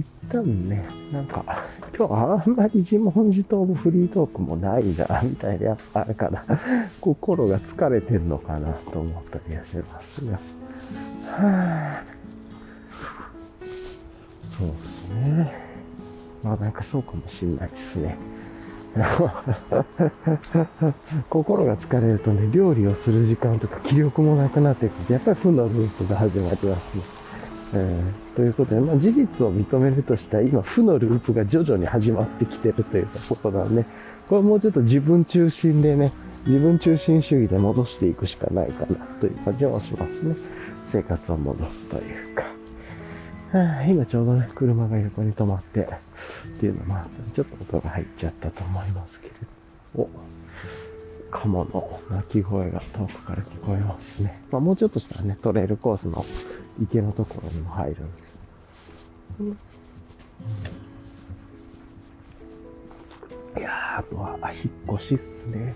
[0.00, 1.44] 一旦ね、なんか、
[1.96, 6.44] 今日あんまり自問自答もフリートークもないな、みたいな、やっぱあれかな、
[7.00, 10.32] 心が疲れてんのかなと思ったりはしますが。
[10.32, 10.38] は
[12.02, 12.04] あ、
[14.58, 14.95] そうっす。
[16.46, 18.16] まあなんかそうかもしんないですね。
[21.28, 27.02] 心が疲れるとね、料理をする時間とか気力もなくなってくと、やっぱり負のループが始まりますね。
[27.74, 33.84] えー、ということで、まあ、事実を認めるとしたら、今、負のループが徐々に始まってきてるということなんで、
[34.28, 36.12] これもうちょっと自分中心でね、
[36.46, 40.36] 自分中心主義で戻していくしかないかなという感じはしますね。
[40.92, 42.65] 生活を戻すというか。
[43.88, 45.86] 今ちょうどね、車が横に止まって、っ
[46.60, 49.32] ていうのもあって、ちょっと音が入っちゃったと思いますけれ
[49.94, 50.02] ど。
[50.02, 50.10] お、
[51.30, 54.42] カモの鳴き声が遠くから聞こえますね。
[54.50, 56.24] まあ、もうちょっとしたらね、トレイルコースの
[56.82, 58.26] 池のところにも入るんです。
[59.40, 59.58] うん
[63.56, 65.74] いやー、あとは、引っ越しっすね。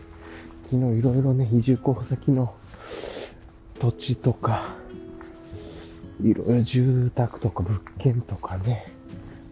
[0.70, 2.54] 昨日いろいろね、移住候補先の
[3.78, 4.74] 土地とか、
[6.22, 8.92] いろいろ住宅とか物件とかね、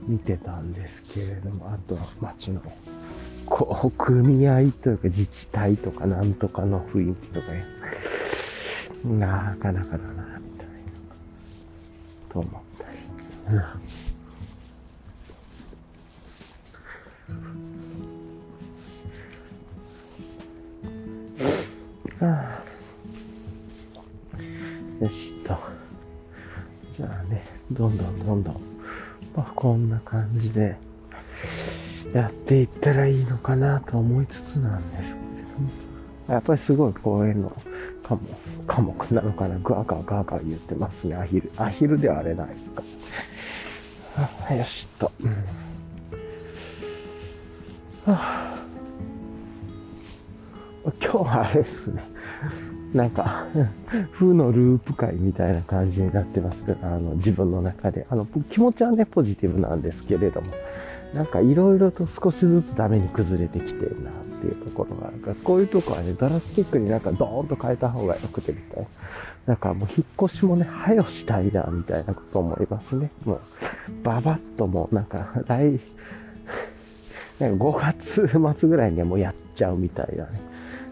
[0.06, 2.60] 見てたんですけれども、あとは町の、
[3.46, 7.64] こう、組合というか自治体とかなんとかの雰囲気とかね、
[9.04, 10.72] なかなかだな、みたいな、
[12.30, 12.98] と思ったり。
[13.56, 14.08] うん
[22.20, 22.62] は
[24.34, 25.77] あ、よしと。
[26.98, 28.54] じゃあね、どんどんどんどん、
[29.36, 30.76] まあ、こんな感じで
[32.12, 35.14] やっていったらいいのかなと思いつつなんですけれど
[35.60, 35.70] も、
[36.28, 37.52] やっぱりすごい公園の
[38.02, 38.20] 科目、
[38.66, 41.52] 科目なのかな、ガーガーガーガ言ってますね、アヒル。
[41.56, 42.82] アヒルではあれないか。
[44.48, 45.12] あ、よしっと。
[45.20, 45.30] うん
[48.12, 48.58] はあ
[51.00, 52.02] 今日はあれですね。
[52.92, 53.46] なんか、
[54.12, 58.06] 負のループ会みたいな感じになってますけど、あの、自分の中で。
[58.08, 60.48] あの、気持ちはね、ポジティブなんですけれども、
[61.14, 68.88] なんかいろいろと少しずつダメに崩れてきてるなっていうところがあるから、こういうとこはね、ドラスティックになんかドーンと変えた方が良くてみたいな。
[69.46, 73.10] なんかもう引っ越しもね、早よしたいな、みたいなこと思いますね。
[73.24, 73.40] もう、
[74.02, 75.80] ババッともうなんか、来、
[77.40, 77.94] なんか5
[78.28, 80.47] 月末ぐらいにはもうやっちゃうみたいなね。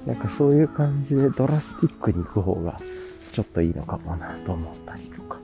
[0.07, 2.81] なんかそういう感じでドラスティックに行く方が
[3.33, 5.39] ちょっといいのかもなと思ったりとか。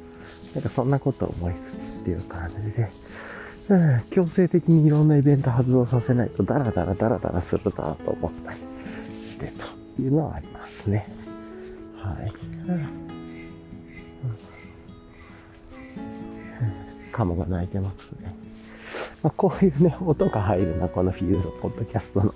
[0.54, 2.90] なんかそんなことを思いつつっていう感じで、
[3.70, 8.58] うん、強制的にいろんなイベント発動させないとダラダラダラダラするなと思ったり
[9.26, 9.46] して
[9.96, 11.08] というのはありますね。
[11.96, 12.32] はい。
[12.68, 13.02] うん
[17.12, 18.34] カモが鳴いてますね。
[19.22, 22.30] まあ、こういうね、音が入るのはこのフィールドポッドキャストの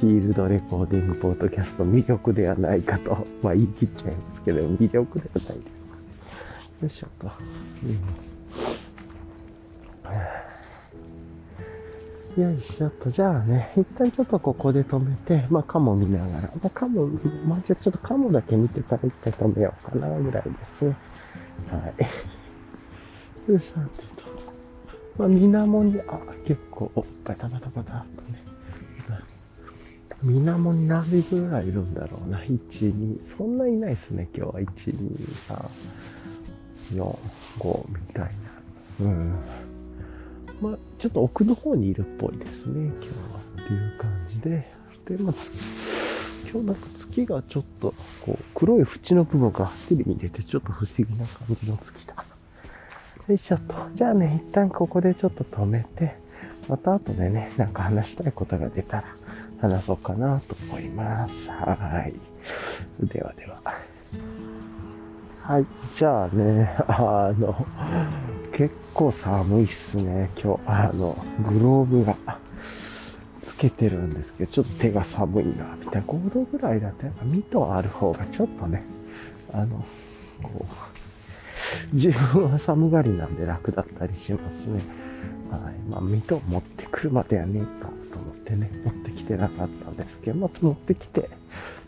[0.00, 5.62] フィールドレコーディングポッドキャスト魅力ではないかと、まあ言い切っちゃいますけど、魅力ではないで
[6.80, 6.82] す。
[6.82, 7.30] よいしょっと。
[12.36, 13.08] うん、よいしょっと。
[13.08, 17.06] じゃあね、一旦ちょっとここで止めて、まあ、カモ見ながら、まあ、カモ、
[17.46, 20.96] まあ、じゃあちょっとカモだけ見てから一回止めようかな、ぐらいですね。
[21.70, 23.52] はい。
[23.52, 24.11] よいしょと。
[25.18, 28.42] まあ、水面に、あ、結構、おっぱいたまたまだとね。
[30.22, 32.38] 水面に何匹ぐらいいるんだろうな。
[32.38, 34.60] 1、2、そんないないですね、今日は。
[34.60, 35.18] 1、2、
[36.92, 37.18] 3、4、
[37.58, 38.30] 5みたいな。
[39.00, 39.34] うん。
[40.60, 43.42] まあ、ちょっと奥の方にいるっぽいですね、今日は。
[43.62, 44.72] っていう感じで。
[45.06, 45.34] で、まあ、
[46.50, 52.24] 今日なんか月がちょっと、こう、黒い縁の部分がテレビに出て、ちょっと不思議な感じの月だ。
[53.28, 53.74] よいしょと。
[53.94, 56.16] じゃあね、一旦ここでちょっと止めて、
[56.68, 59.04] また後でね、なんか話したいことが出たら
[59.60, 61.48] 話そうかなと思います。
[61.48, 62.14] はい。
[63.06, 63.60] ではでは。
[65.42, 65.66] はい。
[65.96, 67.66] じゃあね、あの、
[68.52, 70.60] 結構寒いっすね、今日。
[70.66, 71.16] あの、
[71.48, 72.16] グローブが
[73.44, 76.08] つけてるんですけど、ちょっと手が寒いな、みたいな。
[76.08, 78.82] 5度ぐらいだとやっぱミトある方がちょっとね、
[79.52, 79.84] あの、
[80.42, 80.64] こう、
[81.92, 84.80] 自分は寒がりなんで楽だったりしますね。
[85.50, 85.90] はい。
[85.90, 91.28] まあ、水戸持ってくるまではねえかと思ってね、持ってきてなかったんですけど、まあ、持ってきて、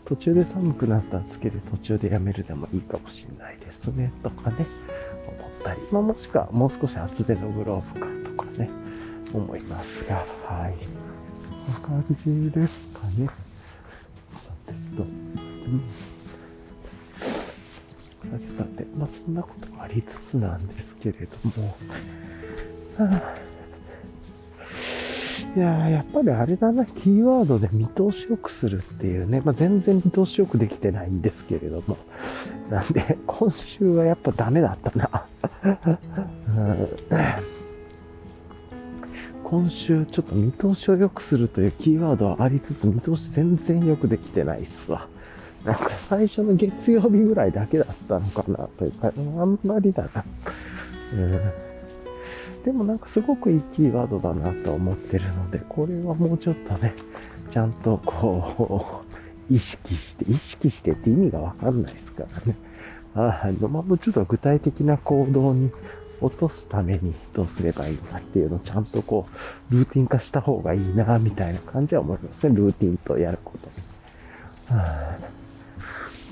[0.05, 4.67] 途中で寒くなったらつけて途中でやめるでもいいかもしれないですね、とかね、
[5.27, 5.81] 思ったり。
[5.91, 8.69] まあ、もしくはもう少し厚手のグローブかとかね、
[9.33, 10.15] 思いますが、
[10.47, 10.75] はい。
[11.81, 13.27] こんな感じですかね。
[14.33, 15.05] さてと、う？
[15.05, 15.81] ん、
[18.97, 21.75] まあそんなこともありつつなんですけれども、
[25.55, 31.97] いややっぱりあれだな、キーワードで見通しよくするっていうね、まあ、全然見通しよくできてないんですけれども、
[32.69, 35.25] なんで、今週はやっぱダメだったな。
[39.43, 45.07] 今週ちょっと見通しを良くするというキーワードはありつつ見通し全然よくできてないっすわ。
[45.65, 50.23] なんか最初の月曜日ぐらいだけだったのかなというか、あんまりだな。
[51.13, 51.31] うん。
[52.63, 56.93] でもなんかすごくいいキーワードだなと思ってるので、これはもうちょっとね、
[57.51, 59.03] ちゃんとこ
[59.49, 62.55] う、意識して、意識してって意味がわかんないですからね。
[63.15, 65.71] あの、まあ、もうちょっと具体的な行動に
[66.21, 69.27] 落とすためにどうすればいいのかっていうのをちゃんとこ
[69.71, 72.55] う、ルーティン化した方がいいな、みたいな感じは思いますね。
[72.55, 73.53] ルーティンとやるこ
[74.67, 74.73] と。
[74.75, 75.34] はあ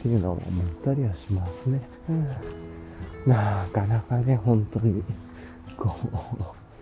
[0.04, 1.80] っていうのを思ったりはしますね。
[3.26, 5.02] なかなかね、本当に、
[5.78, 5.96] こ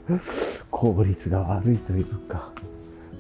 [0.10, 0.14] う、
[0.72, 2.50] 効率が悪いというか、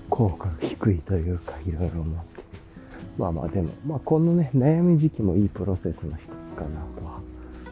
[0.10, 2.44] 効果が低いというか、いろいろ思って。
[3.16, 7.22] まあまあでも、まあこのね、悩み時期もいいプロセスの一つかなとは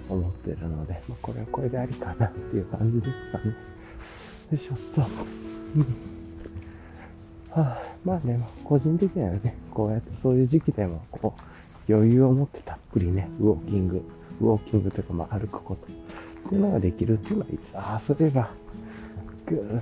[0.08, 3.46] 思ってるので、まあこれはこれでありかなっていう感じですかね。
[3.46, 3.54] よ
[4.56, 5.02] いしょっと。
[5.02, 5.08] は
[7.56, 11.42] あ、まあね、個人的にはね、こうやってそういう時期でも、こう、
[11.90, 14.04] 余裕を持ってたっぷりね、ウォーキング、
[14.42, 17.72] ウォーキングというか、まあ、歩くことっていうのができるっていうのはいいです。
[17.76, 18.52] ああ、それが、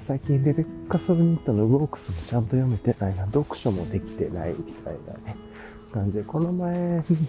[0.07, 5.35] 最近レベッカ・ソルニットのウォークスもちゃんと読めてないな、読書もできてないみたいなね、
[5.93, 7.27] 感じで、この前に、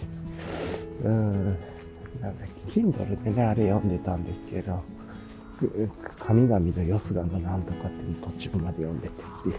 [1.05, 4.81] うん、なんだっけ、Kindle でね、あれ読んでたんですけど、
[6.21, 9.59] 神々のよすがのなんとかっていうの途中まで読んでてっていう。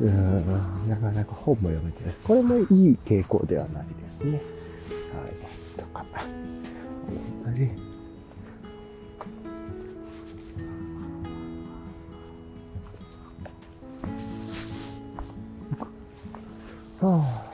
[0.00, 2.12] うん、なかなか本も読めてる。
[2.22, 4.32] これもいい傾向ではないですですね。
[4.32, 5.32] はい。
[5.78, 6.04] とか、
[7.08, 7.70] 思ったり。
[17.00, 17.47] はあ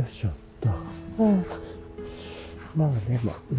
[0.00, 0.68] よいしょっと。
[2.74, 3.58] まあね、まあ、うん。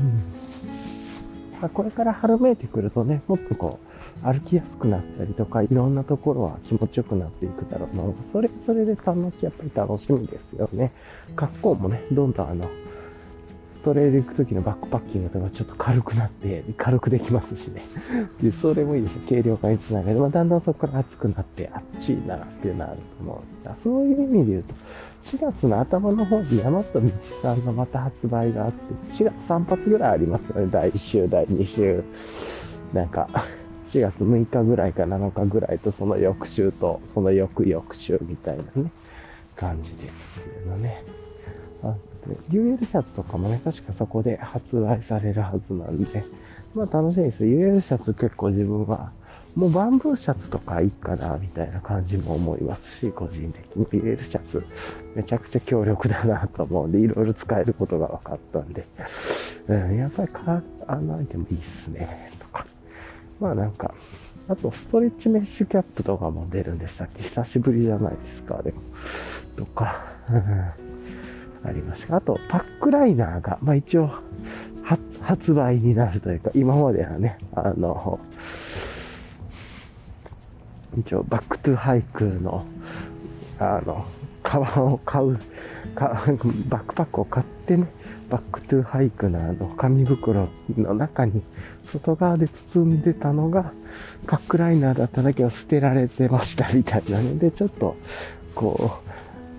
[1.62, 3.80] まあ、これから春めいてくるとね、もっとこ
[4.24, 8.04] う、歩きやすくなったりとか、いろんなところは気持ちよくなっていくだろうな。
[8.32, 10.92] それ、それで楽しい、やっぱり楽しみですよね。
[11.36, 12.66] 格好もね、どんどんあの、
[13.84, 17.82] トレイル行く時のバックパッキングとかちょっと軽くなって、軽くできますしね。
[18.42, 19.22] で、それもいいですよ。
[19.28, 20.20] 軽量化につながる。
[20.20, 24.74] まあ、だんだんそこから熱くなって、熱いなっていうのはあると思うんですが、そういう意味で言うと、
[25.24, 27.10] 4月の頭の方に山と道
[27.42, 30.70] さんがまた発売があって、4月3発ぐらいありますよね。
[30.72, 32.04] 第1週、第2週。
[32.94, 33.30] なんか、
[33.88, 38.92] 4月6日ぐらいか7日ぐらいと、その翌週と、その翌々週みたいなね、
[39.56, 41.04] 感じで、っていうのね。
[41.84, 41.96] あ
[42.26, 46.24] って、UL シャツとかもね、確かそこで発売されるはずなんで、
[46.74, 47.44] まあ楽しみです。
[47.44, 49.12] UL シャツ結構自分は、
[49.56, 54.64] もうバンブーシャツとかいいかな、みたいな感じも思いますし、個人的に UL シャツ、
[55.14, 58.86] めちゃくちゃ強力だなと思うんで、いろいろ使えることが分かったんで、
[59.68, 62.66] うん、やっぱりか、あのアイテムいいっすね、とか。
[63.42, 63.94] まあなんか、
[64.48, 67.22] あとストレッチメッシュキャップとかも出るんでしたっけ？
[67.22, 68.82] 久しぶりじゃないですか、でも。
[69.58, 70.02] とか、
[71.64, 72.18] ありました。
[72.18, 74.10] あと、パックライナーが、まあ一応、
[75.22, 78.20] 発売になるというか、今まではね、あの、
[80.98, 82.66] 一応、バックトゥハイクの、
[83.60, 84.06] あの、
[84.44, 85.38] カバンを買う、
[85.96, 87.88] バックパックを買ってね、
[88.30, 90.48] バックトゥハイクのあの紙袋
[90.78, 91.44] の中に
[91.84, 93.74] 外側で包んでたのが
[94.26, 97.98] パックライナーだっただけを捨てられてましたみたいなので、ちょっと
[98.56, 99.11] こう、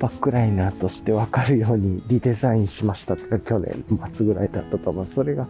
[0.03, 5.07] パックライナーとしてわかるようにリデザインしましたってか去年末ぐらいだったと思う。
[5.15, 5.47] それが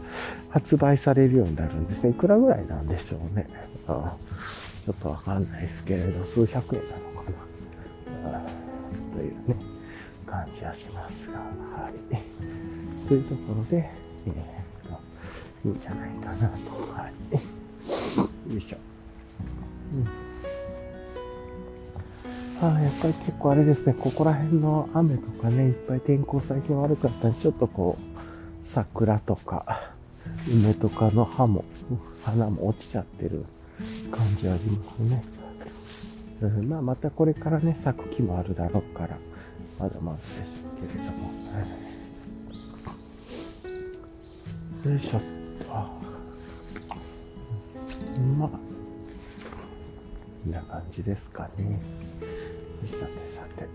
[0.50, 2.10] 発売されるようになるんですね。
[2.10, 3.48] いくらぐらいなんでしょうね。
[3.88, 4.14] あ
[4.84, 7.30] ちょっとわかんないですけれど、数百円なのか
[8.30, 8.38] な。
[8.38, 8.42] あ
[9.16, 9.56] というね、
[10.26, 13.08] 感じはしますが、はい。
[13.08, 13.90] というところで、
[14.26, 15.00] えー、と、
[15.64, 16.92] いいんじゃないかなと。
[16.92, 17.08] は
[18.50, 18.52] い。
[18.52, 18.76] よいしょ。
[19.94, 20.31] うん
[22.68, 29.90] あ、やっぱり結構あれですね、ここら辺の雨とかね、いっぱい天候最近悪かったんで、ちょっとこう、桜とか、
[30.48, 31.64] 梅とかの葉も、
[32.22, 33.44] 花も落ちちゃってる
[34.12, 35.24] 感じありますね。
[36.42, 39.18] うん、まあ、またこれからね、咲く木もあるだろうから、
[39.78, 40.42] まだまだでしょ
[40.84, 41.32] うけれども。
[44.84, 45.22] よいしょっ
[45.66, 45.72] と。
[48.38, 48.58] まあ、こ
[50.48, 51.80] んな感じですかね。
[52.88, 53.02] さて
[53.34, 53.66] さて、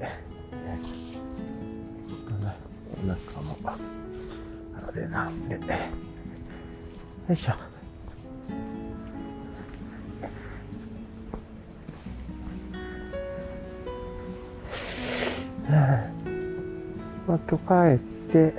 [2.93, 3.77] お腹もあ
[4.95, 5.61] れなんで、よ
[7.29, 7.53] いしょ。
[17.27, 18.53] まあ、今日帰って、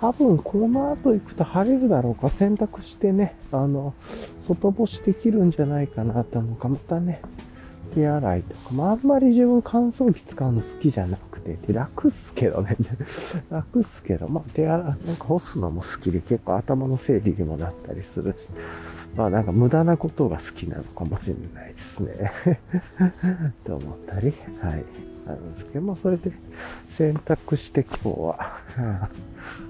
[0.00, 3.94] 多分この後行くと晴れるだろうか、洗濯してね、あの、
[4.38, 7.20] 外干しできるんじゃないかなと思うか、またね、
[7.94, 12.76] 手洗いとか、まあ、あんまり自分乾燥機使うの好きじゃなくて、楽っすけどね、
[13.50, 18.46] 楽っすけど、まあ、手洗い、なんか干すのも好きで結構頭の整理にもなったりするし、
[19.16, 22.32] まあなんか無駄なことが好きなのかもしれないですね。
[23.64, 24.84] と思ったり、はい。
[25.32, 26.32] あるんですけど、まあそれで
[26.96, 28.60] 洗濯して今日は、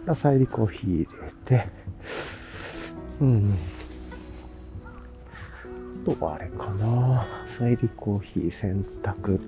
[0.06, 1.68] 朝入りコーヒー入れて、
[3.20, 3.58] うん。
[6.14, 7.26] とはあれかな。
[7.58, 9.40] サイリコーヒー、洗濯。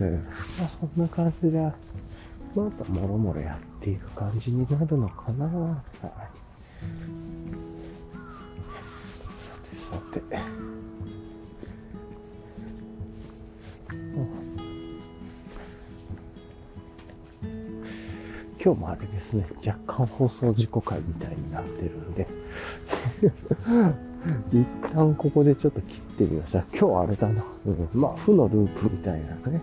[0.00, 0.24] うん。
[0.58, 5.46] まあそんな感じで、まああともろもろやっていく感じになるのかな。
[5.46, 6.02] はい。
[6.02, 6.10] さ
[9.70, 10.73] てさて。
[18.64, 22.26] 今日もあれですね、若干放送事故回みたいになってるんで
[24.58, 26.64] 一旦ここでちょっと切ってみました。
[26.72, 27.44] 今日あれだな。
[27.66, 29.60] うん、まあ、負のループみたいなね、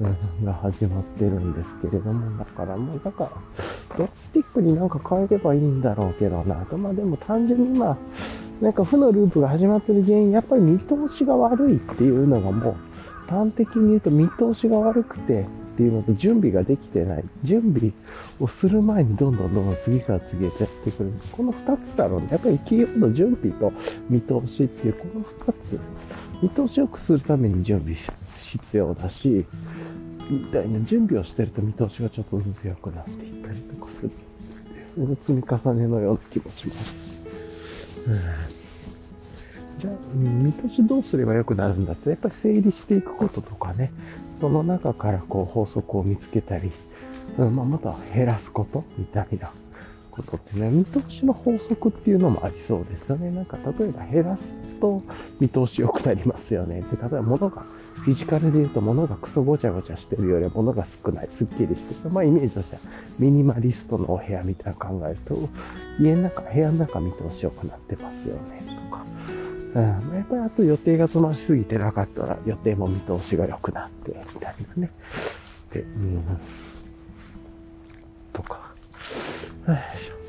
[0.00, 3.30] うん、が始まってるんですけれども、だからもう、だから、
[3.98, 6.78] ドッスティックになんか変えればいいんだろうけどなと。
[6.78, 7.96] まあでも単純にまあ、
[8.60, 12.76] なんか負のループが始まってる原因、やっぱり見通しが悪いっていうのがも
[13.26, 17.24] う、端的に言うと見通しが悪くて、っていうのと準備ができてない。
[17.42, 17.92] 準備
[18.38, 21.12] をする前にどんどんどんどん次から次へとやってくる。
[21.32, 22.28] この二つだろうね。
[22.30, 23.72] やっぱりキーワード準備と
[24.08, 25.80] 見通しっていうこの二つ。
[26.42, 29.44] 見通しよくするために準備必要だし、
[30.30, 34.10] みたいな準備をしてると見通しがちょっとずつ良くなっていったりとかする。
[34.92, 37.22] その積み重ねのような気もします。
[38.06, 38.60] うん
[39.80, 43.90] じゃあ、見通しどうすれば良くなるんだって、やっぱり整理していくこととかね、
[44.40, 46.72] その中からこう法則を見つけたり、
[47.38, 49.50] うんまあ、また減らすことみたいな
[50.10, 53.30] ことってね、見通しの法則っていうのもありそうですよね。
[53.30, 55.02] なんか例えば減らすと
[55.38, 56.80] 見通し良くなりますよね。
[56.80, 57.64] で、例えば物が、
[57.94, 62.10] フィジカルで言うと物がクソごちゃごちゃしてるよりは物が少ない、すっきりしてる。
[62.10, 62.82] まあイメージとしては
[63.18, 65.36] ミニマリストのお部屋みたいな考えると、
[66.00, 68.59] 家の中、部屋の中見通し良くなってますよね。
[69.72, 69.82] うん、
[70.14, 74.90] やっぱりあと予定が詰まりすぎてなかったら予定も見通しが良くなって、みたいなね。
[75.72, 76.24] で、うん。
[78.32, 78.72] とか。
[79.68, 80.20] よいしょ。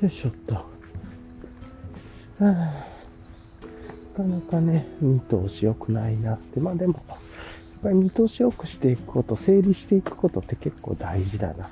[0.00, 0.70] よいしょっと。
[4.20, 6.60] かなかね、見通し良くないなって。
[6.60, 7.18] まあでも、やっ
[7.82, 11.68] ぱり見通し良くしていくこと、整理していくことって結構大事だな。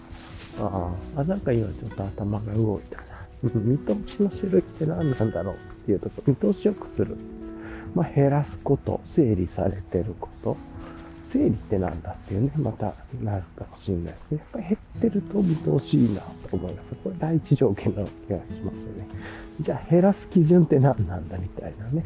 [0.61, 3.03] ああ、なんか今ちょっと頭が動いたな。
[3.43, 7.17] 見通しの種類って何なんだろうっていうとこ、見通し良くする。
[7.95, 10.57] まあ減らすこと、整理されてること。
[11.25, 14.39] 整理ってなんだっていうね、またなるかもしれないですね。
[14.39, 16.95] やっぱり減ってると見通しいいなと思います。
[17.05, 19.07] これ第一条件な気がしますよね。
[19.61, 22.03] じゃあ減らす基準って何なんだみたいなね。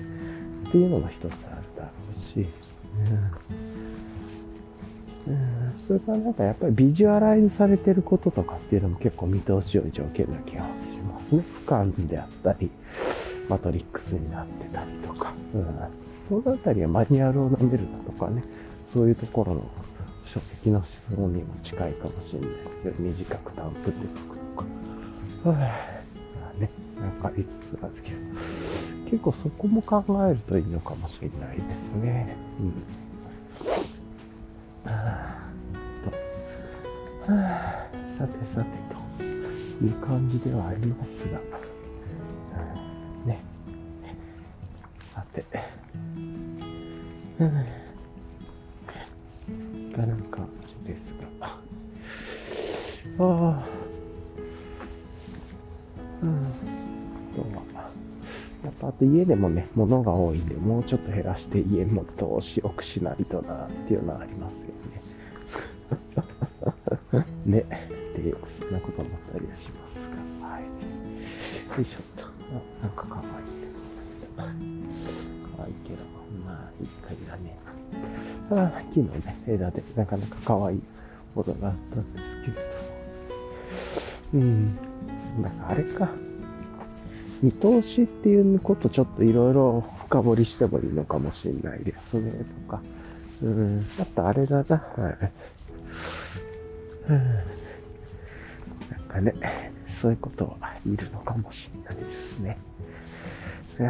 [0.72, 2.46] っていうのが一つあるだろうし。
[5.26, 11.44] うん、うん、それからなんかやっぱりビジュアライズされてることとかっていうのも結構見通し良い条件な気がしますね。
[11.66, 12.70] 俯瞰図であったり、
[13.50, 15.34] マトリックスになってたりとか。
[15.54, 18.42] うん、そのあたりはマニュアルを舐めるだとかね。
[18.88, 19.70] そういうところの
[20.24, 22.50] 書籍の思想にも近いかもしれない
[22.82, 25.50] けど、短く短プって書くとか。
[25.50, 25.54] は
[26.56, 28.16] あ、ね、なんか言いつつなんですけど、
[29.12, 32.34] 結構そこも考えるといいのかもしれないですね。
[32.58, 32.72] うん。
[34.90, 35.36] は
[37.28, 37.30] あ、
[38.10, 38.70] と、さてさて
[39.18, 39.22] と
[39.84, 41.38] いう感じではありますが、
[43.26, 43.42] ね。
[44.98, 45.44] さて、
[47.38, 47.66] うん
[49.92, 50.38] かなんか
[50.86, 51.00] です
[51.38, 51.48] が。
[51.48, 51.58] あ
[53.18, 53.66] あ。
[56.22, 56.51] うん。
[58.82, 64.68] あと家でもね、物が多いんで、もうちょっと減らして家も投資良くしないとなっていうのはありますよ
[67.14, 67.22] ね。
[67.46, 67.64] ね。
[68.12, 70.08] っていう、そんなこと思ったりはします
[70.40, 70.48] が。
[70.48, 70.62] はい。
[70.62, 70.68] よ
[71.80, 72.26] いしょっと。
[72.26, 73.28] あ、なんか可愛い。
[74.36, 75.98] 可愛いいけど、
[76.44, 77.58] まあ、いいかいらね
[78.50, 80.82] あ昨日ね、枝でなかなか可愛い
[81.34, 82.60] ものがあったんですけれど
[84.32, 84.34] も。
[84.34, 84.76] うん。
[85.42, 86.31] なんかあれか。
[87.42, 92.32] 見通しっていうことちょっといろいろ深掘りしてもいいのかもしれないですね、
[92.66, 92.80] とか。
[93.42, 93.84] うん。
[94.00, 94.76] あとあれだな。
[94.96, 95.32] はい。
[97.08, 97.18] うん。
[98.90, 102.56] なんかね、そういうことはいるのかもしれないですね。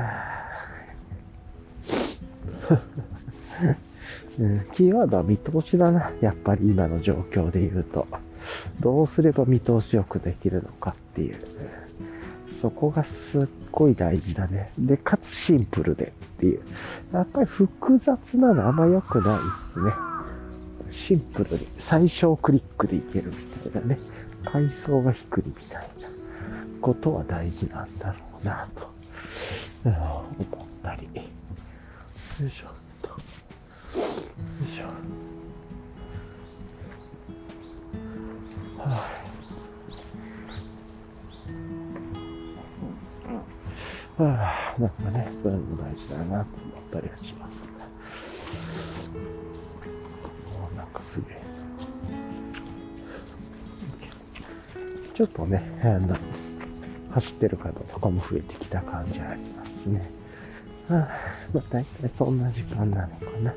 [4.38, 6.10] うん、キーワードは見通しだな。
[6.22, 8.06] やっぱり今の状況で言うと。
[8.80, 11.36] どうすれば見通しよくできるのかっていう。
[12.62, 13.42] そこがすっ
[13.72, 14.72] ごい大事だね。
[14.78, 16.60] で、かつシンプルでっていう。
[17.12, 19.92] やっぱり複雑なのあんま良くないっすね。
[20.92, 23.32] シンプルに最小クリックでいける
[23.64, 23.98] みたいなね。
[24.44, 26.08] 階層が低いみたいな
[26.80, 28.88] ことは大事なんだろうなと、
[29.84, 31.08] うん、思ったり。
[31.16, 32.70] よいしょっ
[33.02, 33.08] と。
[33.08, 33.16] よ。
[34.64, 34.84] いしょ。
[38.78, 39.21] はあ、
[44.24, 46.44] はあ、なんかね、そういうのも大事だなと思っ
[46.92, 47.52] たりはします。
[50.72, 51.42] おなんかすげえ。
[55.14, 56.16] ちょっとね、あの、
[57.12, 60.10] 走ってる方とかも増えてきた感じありますね。
[60.88, 61.08] はあ、
[61.52, 63.54] まあ大体そんな時間なのかな。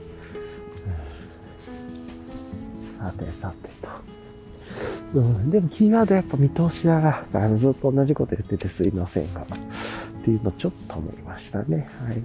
[2.99, 5.19] さてさてと。
[5.19, 7.25] うん、でもキーワードやっぱ見通しだな。
[7.33, 9.45] あのずっと同じこと言っててすいませんが。
[10.25, 11.87] っていうのちょっと思いましたね。
[12.03, 12.17] はい。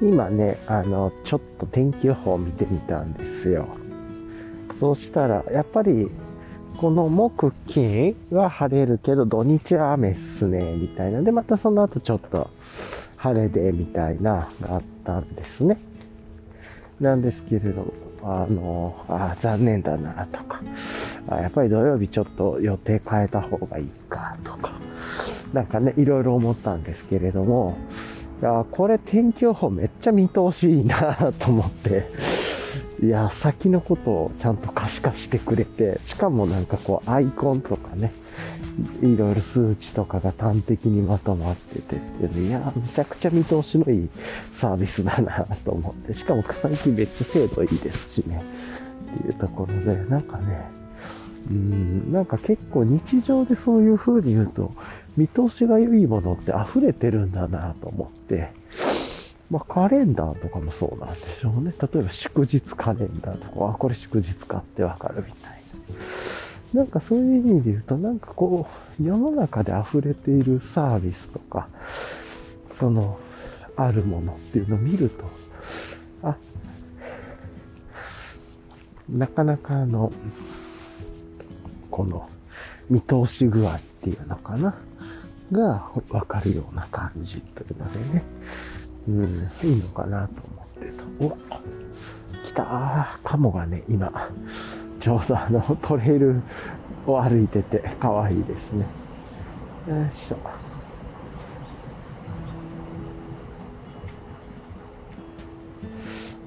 [0.00, 3.68] 今ね、あの、ちょっと天気予報を見てみたんですよ。
[4.80, 6.10] そうしたら、やっぱり、
[6.78, 11.20] この木、金は晴れるけど、土日は雨っすね、みたいな。
[11.20, 12.48] で、またその後ちょっと
[13.18, 15.76] 晴れで、みたいな、があったんですね。
[16.98, 20.62] なんですけれども、あの、あ残念だなとか
[21.28, 24.72] あ、やっぱり土曜日ちょっと予定変えた方がいいかとか、
[25.52, 27.76] なんかね、いろいろ思ったんですけれども、
[28.40, 32.08] いや、これ天気予報めっちゃ見通しいいなと思って、
[33.02, 38.12] いや、先のことをちゃんと可視化してくれて、しかもなんかこうアイコンとかね、
[39.02, 41.98] いろいろ数値とかが端的にまとまっててっ
[42.28, 44.08] ていや、めちゃくちゃ見通しのいい
[44.54, 48.42] サービスだなと思って、しかも最近めっちゃ精度いいですしね、
[49.16, 50.81] っていうところで、なんかね、
[51.50, 54.72] うん、なんか結構日常でそういう風に言うと、
[55.16, 58.50] 見通しが良いものって溢れてるんだなと思って、
[59.50, 61.74] まあ、カレンダーとかもそうなんでしょうね。
[61.78, 65.62] 例えば祝日カレンダーとか、あ、これ祝日かってわかるみたい
[66.74, 66.82] な。
[66.82, 68.66] なんかそういう意味で言うと、なんかこ
[68.98, 71.68] う、世の中で溢れているサービスとか、
[72.78, 73.18] その、
[73.76, 75.24] あるものっていうのを見ると、
[76.22, 76.36] あ、
[79.10, 80.12] なかなかあの、
[81.92, 82.28] この
[82.90, 84.74] 見通し具合っていうのかな？
[85.52, 88.24] がわかるような感じというのでね、
[89.06, 91.04] うん、いいのかなと思ってと。
[91.26, 91.36] うわ、
[92.46, 93.20] 来た。
[93.22, 94.30] カモがね、今、
[94.98, 96.40] ちょうどあのトレイル
[97.06, 98.86] を歩いてて可愛いですね。
[99.88, 100.38] よいしょ。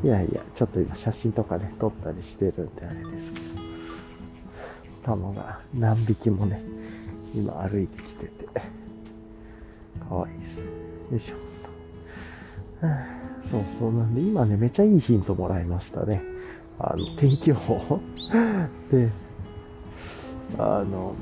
[0.03, 3.44] いやいや、ちょっと今写真とかね、撮ったりしてるんであれですけど、
[5.05, 6.59] タモが何匹もね、
[7.35, 8.45] 今歩いてきてて、
[10.09, 10.55] かわいいです。
[11.13, 11.35] よいしょ。
[13.51, 16.23] そうそうなんで、今ね、めちゃいいヒントもらいましたね。
[16.79, 17.99] あの、天気予報
[18.91, 19.11] で、
[20.57, 21.13] あの、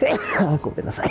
[0.62, 1.10] ごめんなさい。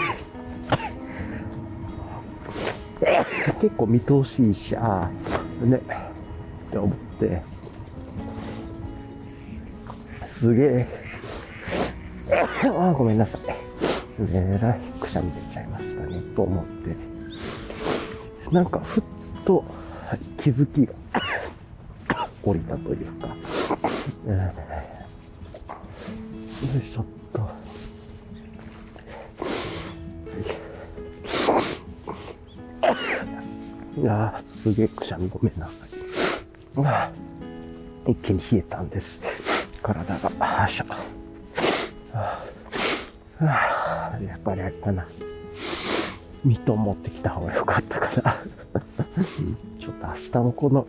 [3.61, 5.11] 結構見通しいいし、あ
[5.61, 7.52] あ、ね、って思って、
[10.43, 10.87] すげえ、
[12.65, 13.41] ああ、ごめんなさい。
[14.33, 16.93] えらいくしゃみ出ちゃいましたね、と思って。
[18.53, 19.03] なんか、ふっ
[19.45, 19.63] と
[20.37, 23.33] 気づきが降りたというか、よ
[26.77, 27.49] いしょっと。
[34.01, 35.71] いや、すげえくしゃみごめんなさ
[38.07, 38.11] い。
[38.11, 39.21] 一気に冷えたんです。
[39.83, 40.31] 体が。
[40.39, 40.85] はしょ。
[43.43, 45.05] やっぱりあれかな。
[46.43, 48.35] ミトン持ってきた方が良かったかな。
[49.79, 50.87] ちょっと明日のこの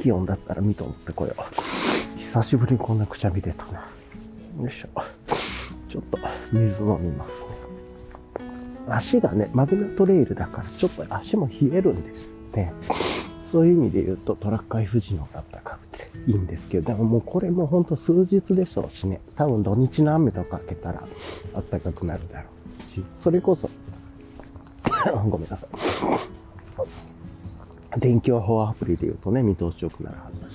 [0.00, 2.18] 気温だったらミトン持ってこよう。
[2.18, 3.88] 久しぶりにこんなくしゃみ出たな。
[4.60, 4.88] よいしょ。
[5.88, 6.18] ちょっと
[6.52, 7.46] 水飲みますね。
[8.88, 12.72] 足がね、マグナトレイルだからちょっと足も冷えるんですね。
[13.46, 15.78] そういう意味で言うとトラック F 字のがったか
[16.26, 21.02] いいんですけど、でももうこれもほんと数日でしょうしね、多分土日の雨とかけたら
[21.54, 22.48] あったかくなるだろ
[22.78, 23.68] うし、それこそ
[25.28, 25.68] ごめんなさい。
[28.00, 30.52] 電気予報アプリで言うとね、見通し良くなるはずだし。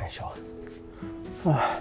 [0.00, 0.24] よいしょ。
[1.48, 1.80] はあ、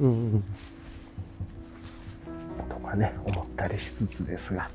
[0.00, 0.44] うん。
[2.68, 4.68] とかね、思ったりしつつですが。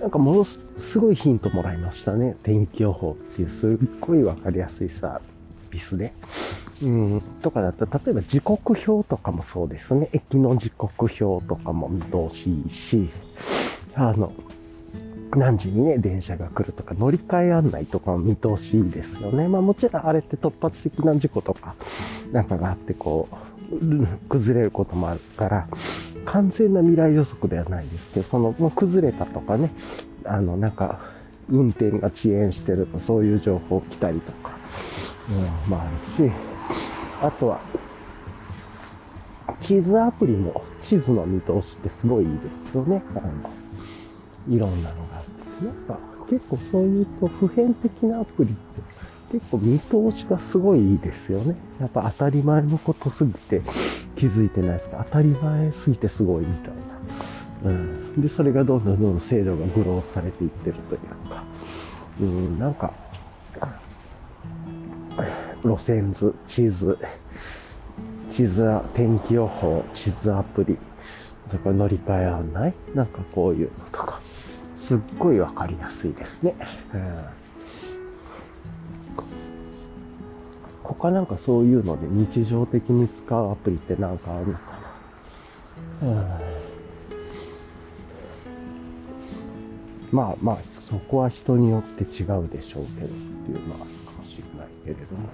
[0.00, 0.46] なんかもの
[0.78, 2.36] すごいヒントもらいましたね。
[2.42, 5.20] 天気予報っていうすっごいわかりやすいサー
[5.70, 6.12] ビスで。
[6.82, 10.08] うん、とかだったら、例えば時刻表とかもそうですね。
[10.12, 13.08] 駅の時刻表とかも見通しいいし、
[13.94, 14.32] あの、
[15.36, 19.48] 何時にね、電車が来るとか、乗り換え案内とかも見通しいいですよね。
[19.48, 21.74] まあもちろんあれって突発的な事故とか、
[22.32, 23.34] なんかがあってこう、
[24.28, 25.68] 崩れることもあるから、
[26.24, 29.70] 完全な未来予測ではないですけど、その、もう崩れたとかね、
[30.24, 30.98] あの、なんか、
[31.50, 34.52] 運転が遅延してると、そういう情報来たりとか、
[35.66, 35.84] うん、まああ
[36.18, 36.32] るし、
[37.20, 37.60] あとは、
[39.60, 43.02] 地図アプリも地図の見通しってすごいいいですよね。
[43.16, 43.50] あの
[44.48, 45.64] いろんなのがあって。
[45.64, 45.98] なんか
[46.28, 48.58] 結構そういうと普遍的なアプリって
[49.34, 51.56] 結構見通しがすごいいいですよね。
[51.80, 53.62] やっぱ当たり前のことすぎて
[54.14, 56.72] 気づいてないですか当たり前すぎてすごいみたい
[57.64, 57.70] な。
[57.70, 58.22] うん。
[58.22, 61.42] で、それがどんどんどんどん精度がグロースされていってるというか。
[62.20, 62.92] うん、なんか、
[65.64, 66.96] 路線図、地図、
[68.30, 68.62] 地図、
[68.94, 70.78] 天気予報、地図アプリ、
[71.50, 72.74] だか乗り換え案内？
[72.94, 74.20] なんかこういうのとか、
[74.76, 76.54] すっごいわかりやすいですね。
[76.94, 77.43] うん
[80.84, 84.60] 他なんかそういうので日常的に使うアプリってなんかあるのか
[86.02, 86.08] な。
[86.08, 86.16] うん、
[90.12, 90.58] まあまあ、
[90.88, 95.28] そこは人によって違うでしょうけどっていうのはあるかもしれないけれども。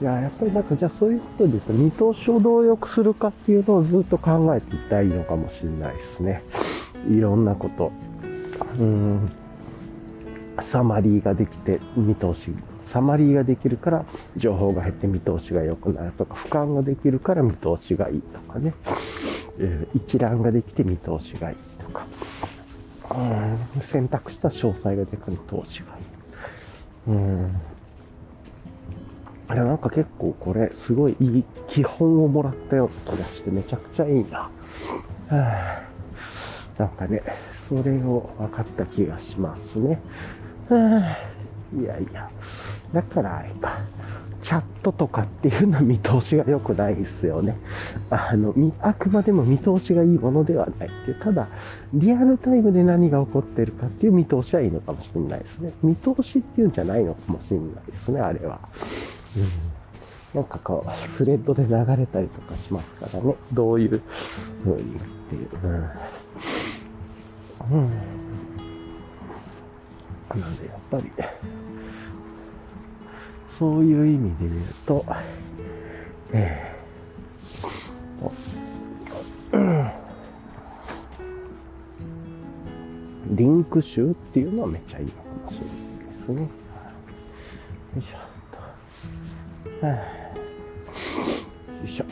[0.00, 6.42] いや、やっぱりなんかじゃあそういうことで言うと見通しをどう良くするかっていうのをずっと考えていったらいいのかもしれないですね。
[7.10, 7.92] いろんなこと。
[8.78, 9.30] うん。
[10.60, 12.50] サマリーができて見通し
[12.88, 14.04] サマリーができるから
[14.36, 18.72] 情報が減って見通しが良くなるとか、俯瞰ができるから見通しがいいとかね、
[19.58, 22.06] えー、一覧ができて見通しがいいとか、
[23.76, 27.14] うん、選択した詳細ができる見通しがいい。
[27.14, 27.60] うん。
[29.48, 34.38] あれなんか結構これすごいいい基本をもらったような気がしてめちゃくちゃいいな。
[34.40, 34.50] は
[35.30, 35.82] あ、
[36.78, 37.22] なんかね、
[37.68, 40.00] それを分かった気がしますね。
[40.70, 41.38] はあ
[41.76, 42.30] いやいや。
[42.92, 43.80] だからあれか。
[44.40, 47.56] チャットとかっていうのは見通しが良くないですよね。
[48.08, 51.20] あの、あくまでも見通しがいいものではないっていう。
[51.20, 51.48] ただ、
[51.92, 55.72] リアルタイムで何が起こってるかっていう見通しはいいのかもしれないですね。
[55.82, 58.60] 見通しっていうんじゃないのかもしれないですね、あれは。
[59.36, 59.48] うん。
[60.34, 63.34] なんかこう、スレッドで流れたりとかしますからね。
[63.52, 64.00] どういう
[64.64, 65.48] 風にっていう。
[65.64, 65.70] うん。
[65.72, 65.74] う
[67.76, 67.90] ん。
[70.40, 71.10] なんで、やっぱり、
[73.58, 75.04] そういう意味で言うと、
[76.32, 79.90] えー、
[83.30, 85.76] リンク集っていうのはめっちゃいいのかもしれない
[86.18, 86.40] ですね。
[86.42, 86.48] よ
[87.98, 88.20] いしょっ
[89.80, 89.86] と。
[89.86, 89.94] よ
[91.84, 92.04] いしょ。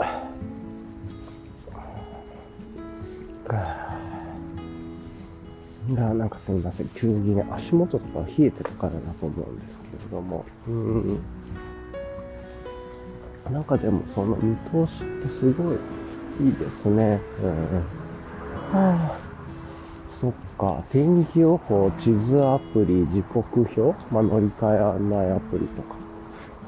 [5.94, 11.20] がなんかすみません急にね足元とか冷えてるからだと思うんですけれどもうん
[13.50, 15.76] 中でもその見通しってすごい
[16.40, 17.20] いいですね。
[17.42, 17.50] うん。
[18.72, 19.18] はあ、
[20.20, 20.84] そっか。
[20.90, 23.80] 天気予報、地図アプリ、時刻表、
[24.12, 25.96] まあ、乗り換え案内アプリとか。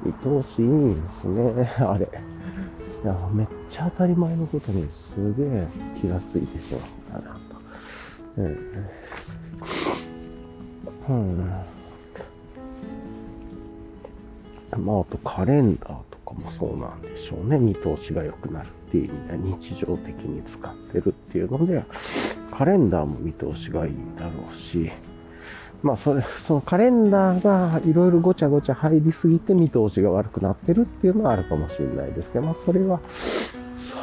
[0.04, 1.70] 見通しいいんですね。
[1.80, 2.08] あれ。
[3.04, 5.66] いや、めっちゃ当たり前のことにすげえ
[6.00, 7.38] 気がついてしまったなと。
[8.38, 8.58] うん。
[11.08, 11.38] うん。
[14.84, 17.58] まあ、あとカレンダーかもそうなんでしょうね。
[17.58, 21.84] 見通しが良くなるっていう意味で日常的に使ってるっていうので、
[22.50, 24.90] カレンダーも見通しがいいだろうし、
[25.82, 33.00] まあそれ、そのカレンダーがいろいろごちゃごちゃ入りすぎて見通しが悪くなってるっていうのはあるかもしれないですけど、まあそれは、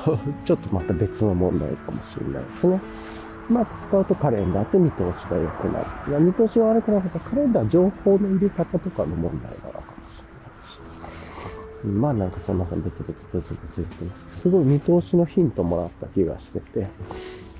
[0.04, 2.80] そう、ちょっとまた別の問題かもしれないですね。
[3.50, 5.86] まあ使うとカレンダーって見通しが良くなる。
[6.10, 9.95] いや見通しが悪くなかったらカレンダー情報の入れ方とかの問題なのか
[11.86, 16.88] まあなんかそんな別々別々別々すすごい見通しのヒントもらった気がしてて、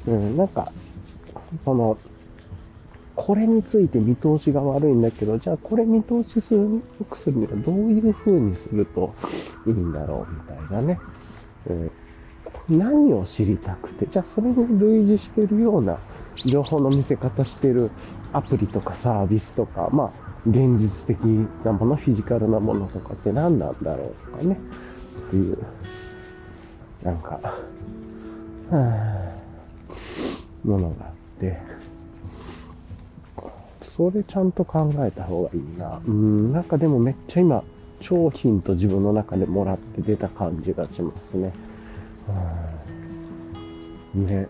[0.08, 0.72] うん、なんか、
[1.64, 1.98] この、
[3.16, 9.14] これについて見通しが悪いんだけど、じゃあこれ見通しする、良くするにはどういう風にすると
[9.66, 11.00] いいんだろうみたいなね。
[11.68, 11.92] うん、
[12.70, 15.98] 何を知りたくて、じゃあそれに類似してるような
[16.36, 17.90] 情報の見せ方してる
[18.34, 21.18] アプリとかサービスとか、まあ現実的
[21.64, 24.58] なもの、フィジカルなものとかって何なんだろうとかね、
[25.28, 25.58] っていう、
[27.04, 27.40] なんか、
[28.70, 29.36] は
[30.64, 31.58] ものがあって、
[33.82, 36.02] それちゃんと考えた方がいいな。
[36.06, 37.64] うん、なんかでもめっちゃ今、
[38.02, 41.54] 商品と自分の中でもらって出た感じがしますね。
[44.14, 44.48] ね。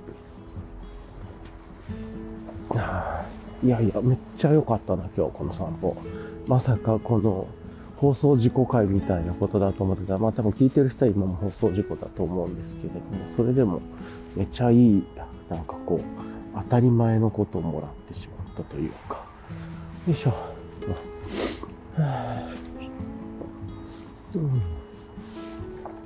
[3.65, 5.97] いやいや、めっちゃ良かったな、今日この散歩。
[6.45, 7.47] まさかこの
[7.97, 10.19] 放送事故回みたいなことだと思ってた。
[10.19, 13.01] まあ多分聞いてる人は今も放送事故だと思うんですけれども、
[13.35, 13.81] それでも
[14.35, 15.03] めっちゃいい、
[15.49, 16.01] なんかこう、
[16.55, 19.25] 当たり前のことをもらってしまったというか。
[20.07, 20.33] よいしょ。
[24.35, 24.61] うん、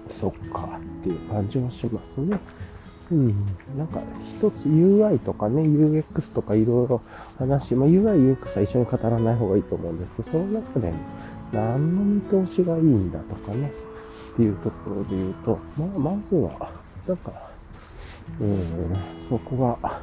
[0.09, 2.39] そっかっていう感じはしますね。
[3.11, 3.27] うん、
[3.75, 4.01] なんか
[4.37, 7.01] 一つ UI とかね、UX とかいろいろ
[7.37, 10.93] 話、まあ、UI、UX は一緒に語らない方がいいと思うんですけど、その中で
[11.51, 13.71] 何の見通しがいいんだとかね、
[14.33, 16.71] っていうところで言うと、まあ、まずは、
[17.07, 17.31] なんか、
[18.39, 18.95] うん、
[19.27, 20.01] そこが、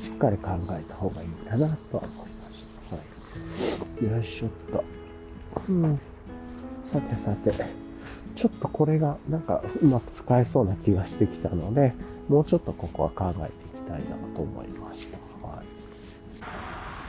[0.00, 2.96] しっかり考えた方がいいんだなとは思いました。
[2.96, 3.02] は
[4.02, 4.12] い。
[4.12, 4.84] よいしょっと。
[5.68, 6.00] うん。
[6.82, 7.30] さてさ
[7.64, 7.85] て。
[8.36, 11.94] ちょっとこれがなんかうまく使えそうな気がしてきたので、
[12.28, 15.16] もうちょっとここは考えていきたいなと思いました。
[15.48, 15.64] はい、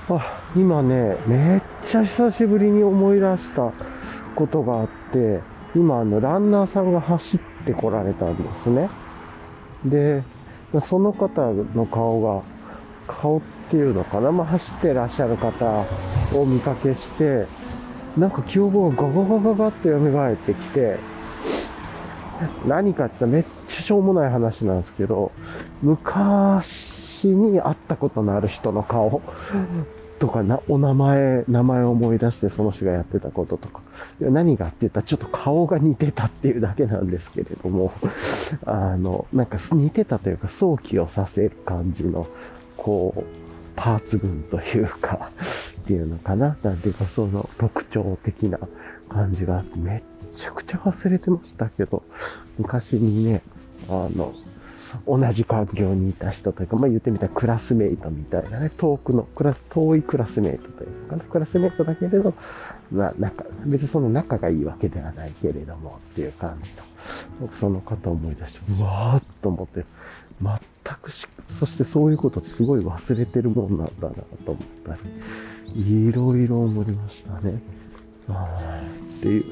[0.09, 3.73] あ、今ね、めっちゃ久しぶりに思い出した
[4.35, 5.41] ことがあって、
[5.75, 8.89] 今あのランナーさんが走ってこられたんですね。
[9.85, 10.23] で、
[10.81, 12.41] その方の顔が、
[13.05, 15.83] 顔っていうのかな、まあ、走ってらっしゃる方
[16.35, 17.47] を見かけして、
[18.17, 20.97] なんか記憶がガガガガガって蘇ってきて、
[22.67, 25.31] 何かって言ったらめっちゃしょうもない話なんですけど、
[25.81, 29.21] 昔に会ったことのある人の顔
[30.19, 33.81] とかな、お名前、名前を思い出してその人がやってたこととか。
[34.19, 37.93] 何がって言ったらちょっと顔が似てたっていうだけなんですけれども、
[38.65, 42.27] あの、なんか似てたというか想起をさせる感じの、
[42.77, 43.23] こう、
[43.75, 45.29] パーツ群というか、
[45.81, 46.57] っていうのかな。
[46.63, 48.59] なんていうかその特徴的な
[49.07, 50.01] 感じがあって、めっ
[50.37, 52.03] ちゃくちゃ忘れてましたけど、
[52.57, 53.41] 昔にね、
[53.89, 54.33] あの、
[55.05, 61.23] 同じ環境にいた人というか、まあ言ってみたらクラスメイトみたいなね、遠くの、クラ、遠いクラスメイトというか、な。
[61.23, 62.33] クラスメートだけれど、
[62.91, 66.83] まあ、なんか、別にその仲がいいわけではないけれどもっていう感じと、
[67.41, 69.85] 僕その方を思い出して、うわーっと思って、
[70.41, 71.27] 全くし、
[71.59, 74.13] そしてそういうことすごい忘れてるもんなんだな
[74.45, 74.97] と思った
[75.75, 77.59] り、いろいろ思いましたね。
[78.29, 78.81] あ
[79.17, 79.43] っていう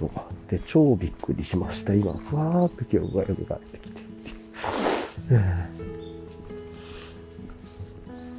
[0.00, 1.94] とがあって、超びっくりしました。
[1.94, 4.04] 今、ふわーっと記憶が蘇ってきてい
[5.28, 5.34] て。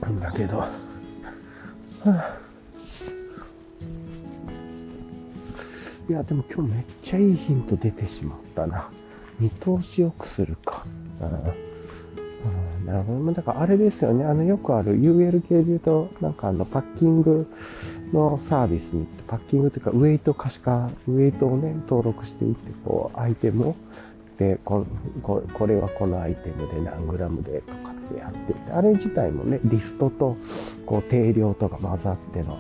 [0.01, 0.71] なんだけど、は
[2.05, 2.37] あ、
[6.09, 8.89] いや、でも今日めっちゃいいヒント出てしまったな。
[9.39, 10.85] 見通し良くするか。
[11.21, 13.31] うん、なるほど。
[13.31, 14.25] だからあれですよね。
[14.25, 17.47] あの、よくある UL 系で言うと、なんかあの、パッキング
[18.11, 23.75] のサービスに、パッキングというか、ウェイト可視化、ウェイトをね、登録していって、こう、アイテムを、
[24.37, 24.85] で、こ
[25.23, 30.35] ここれはこのアイテムで何グラムでとかってやってて、あれ自体もね、リストと、
[30.85, 32.57] こう、定量とか混ざっての、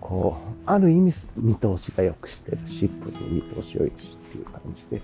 [0.00, 2.58] こう、ある意味見通しが良くしてる。
[2.66, 5.00] シップに見通しを良くしっていう感じで。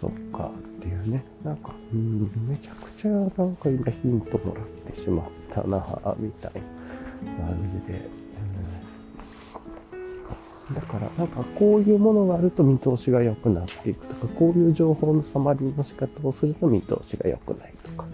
[0.00, 1.22] そっかっていうね。
[1.44, 6.52] なんか、うん、めちゃくちゃなんか今ヒントもらってしまったな、みたい
[7.38, 8.15] な感じで。
[10.74, 18.04] だから、なんかこういうものがあると見通しが良くなっていくとか、こういう情報のサマリーの仕方をすると見通しが良くないとか、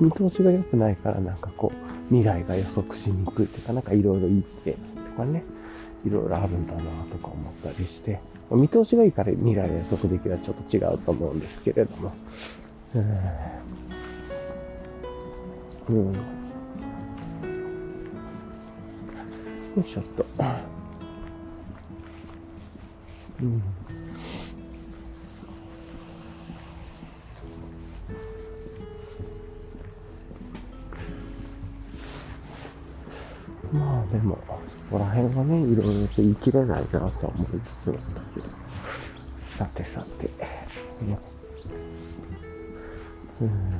[0.00, 4.78] 見通しが良くないからなんかこう、未来が予測しにくいというか、なんかいろいろ言ってと
[5.16, 5.42] かね、
[6.04, 8.20] いろいろあるんだなとか思ったりして、
[8.50, 12.12] 見通しがいいから未来予測できるはちょっと違うと思うんですけれども。
[15.88, 16.12] うん。
[16.12, 16.12] よ
[19.78, 20.79] いしょっと。
[23.42, 23.62] うん。
[33.72, 34.38] まあでも、
[34.68, 38.02] そこら辺はね、いろいろと言い切れないなとは思いつつなんだ
[38.34, 38.46] けど。
[39.42, 40.28] さてさて。
[41.04, 41.18] ね、
[43.40, 43.70] うん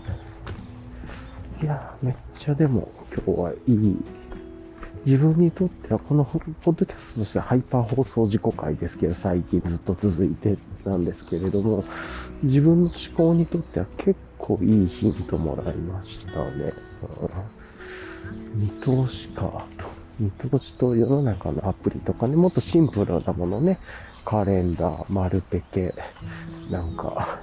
[1.63, 4.20] いや、めっちゃでも今日はいい。
[5.07, 11.85] 自分にとってはこのポッドキャストとしてはハイパー放送事故回ですけど、最近ずっと続いてなんですけれども、
[12.43, 16.73] 自分の思考にとっては結構いいヒントもらいましたね。
[18.55, 19.87] 見通しか、と。
[20.19, 23.79] 見通しと世の中のアプリとかね、もっとシンプルなものね、
[24.25, 25.95] カレンダー、丸ペケ、
[26.71, 27.41] なんか、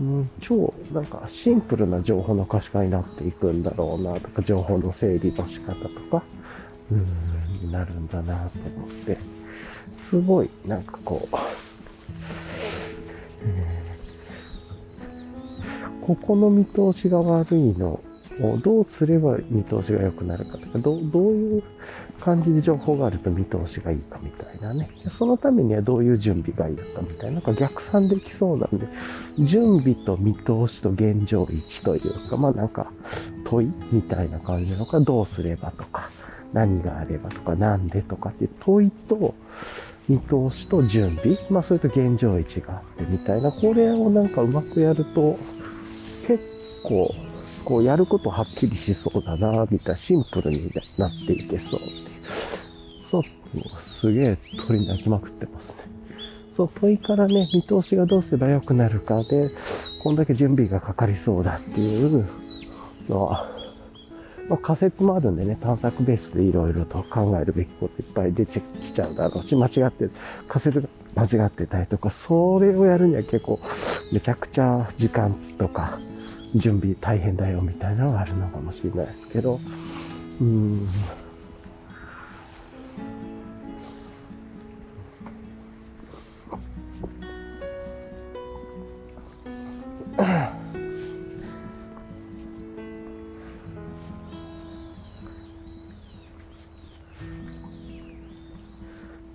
[0.00, 6.22] うん、超、なんかシンプルな情報の可視化になっていくんだろうなとか、情報の整理の仕方とか、
[6.90, 6.94] う
[7.66, 9.18] ん、なるんだなと思って、
[10.10, 11.36] すごい、なんかこう、
[16.02, 18.00] ここの見通しが悪いの
[18.40, 21.62] をどうすれば見通しが良くなるかとか、どどういう
[22.20, 24.90] 感じで情報があると見通しがいいかみたいなね。
[25.08, 28.86] そのためにはどういう準備がいいのかみたいな、なんか逆算できそうなんで、
[29.38, 32.92] 準備と見通しと現状位置というか、まあなんか
[33.44, 36.10] 問いみたいな感じのか、どうすればとか、
[36.52, 39.34] 何があればとか、なんでとかって問いと、
[40.08, 45.38] 見通しと準備、まあそれと現状位置があってみたいな、これをなんかうまくやると、
[46.26, 46.42] 結
[46.82, 47.14] 構
[47.64, 52.08] こうやることはっきりしそうだな、みたいなシンプルになっていけそうっていう。
[53.10, 53.22] そう、
[54.00, 55.76] すげえ鳥鳴きまくってますね。
[56.56, 59.48] そう、問いからね、見通しがどうすれば良くなるかで、
[60.02, 62.26] こんだけ準備がかかりそうだっていう
[63.08, 63.48] のは、
[64.48, 70.08] まあ、仮説もあるんでね、探索ベースでいろいろと考えるべきこといっぱい出てきちゃうだろうし、間違って、
[70.48, 73.60] 仮説が間違ってたりとか、それをやるには結構
[74.12, 75.98] めちゃくちゃ時間とか、
[76.54, 79.60] 準備大変だよみたいなのがあるのかもしれないですけど、
[80.40, 80.88] うん。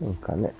[0.08, 0.53] なんかね、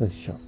[0.00, 0.43] よいしょ。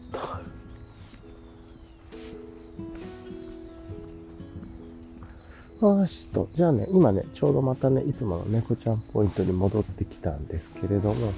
[6.56, 11.34] じゃあね、今ね、ちょうどまたね、いつもの猫ちゃんポイントに戻ってきたんですけれども、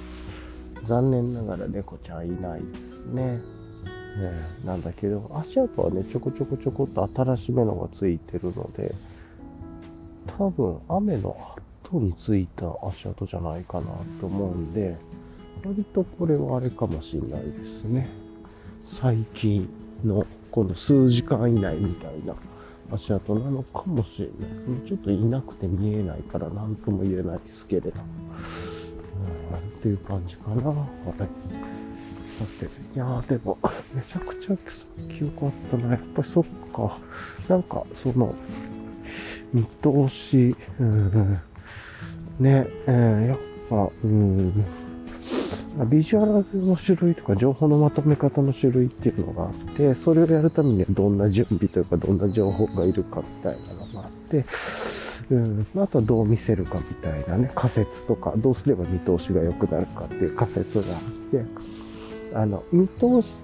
[0.85, 3.33] 残念ながら猫ちゃんいないですね。
[3.33, 3.41] ね
[4.63, 8.95] なんだけど、足跡はね、ちょこちょこちょこっと新しめのがついてるので、
[10.37, 11.35] 多分雨の
[11.83, 13.87] 後についた足跡じゃないかな
[14.21, 14.95] と思うんで、
[15.65, 18.07] 割とこれはあれかもしれないですね。
[18.85, 19.69] 最近
[20.05, 22.35] のこの数時間以内みたいな
[22.91, 24.87] 足跡なのかもしれないですね。
[24.87, 27.91] ちょっといなくて見えないから何とも言えないですけれど。
[29.51, 30.69] うん、っていう感じかな。
[30.69, 30.87] はい。
[32.39, 32.65] さて、
[32.95, 33.57] いやーでも、
[33.93, 34.57] めちゃくちゃ
[35.13, 35.91] 記憶あったな。
[35.91, 36.97] やっぱりそっか。
[37.49, 38.33] なんか、その、
[39.53, 41.39] 見通し、うん、
[42.39, 43.37] ね、えー、やっ
[43.69, 44.65] ぱ、うん、
[45.85, 54.45] ビジュアルの種類とか情報のまとめ方の種類っていうのがあって、それをやるためにはどんな準備というかどんな情報がいるかみたいなのがあって、
[55.29, 61.01] うん、あとはどう見せるかみたいなね、仮説とか、どうすれば見通しが良くなるかっていう仮説があっ
[61.31, 61.45] て、
[62.33, 63.35] あの、見通し、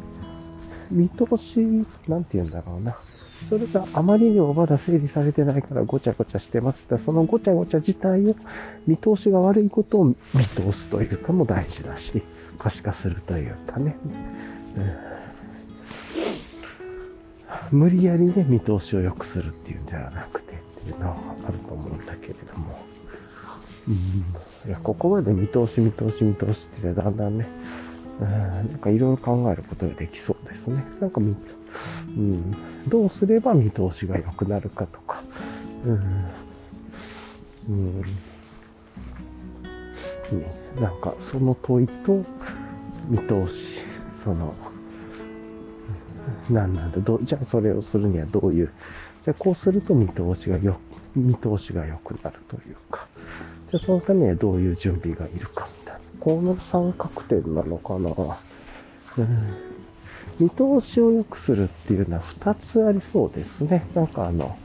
[0.92, 1.60] 見通し、
[2.08, 2.98] なんて言うんだろうな。
[3.50, 8.36] それがあまりにもまだ整理されてないからごちゃごちゃしてますって、そのごちゃごちゃ自体を
[8.88, 12.24] 見通しが悪いことを見通すというかも大事だし、
[12.58, 13.96] 可視化するというかね。
[17.72, 21.18] うん、無理やりね、見通しを良くするっていうんじゃなくてっていうのは
[21.48, 22.80] あると思うんだけれども。
[23.88, 23.96] うん、
[24.68, 27.48] いや、ここまで見通し見通し見通しってだんだんね、
[28.20, 30.84] うん、なんかいろいろ考えることができそうですね。
[31.00, 31.36] なんか見、
[32.18, 32.56] うん、
[32.88, 35.22] どうすれば見通しが良くなるかとか、
[35.86, 36.26] うん、
[37.70, 38.06] うん、ね、
[40.80, 42.24] なんかその問いと
[43.08, 43.82] 見通し、
[44.24, 44.54] その、
[46.50, 48.72] 何なんだ、どじゃあそれをするにはどういう、
[49.24, 50.78] じゃあこうすると見通しがよ、
[51.16, 53.08] 見通しが良くなるというか、
[53.72, 56.00] じゃあそのためにはどういう準備がいるかみたいな。
[56.20, 58.38] この三角点なのかな。
[59.18, 59.65] うん。
[60.40, 63.86] 見通しを良くするっていうのは2つありそうですね。
[63.96, 64.58] なんかあの、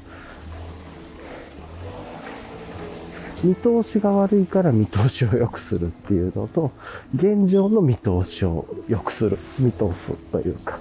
[3.43, 6.73] 見通しが悪いから見通しを良くするっていうのと、
[7.15, 10.79] 現状の見通しを良くする、見通すというか。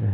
[0.00, 0.06] うん、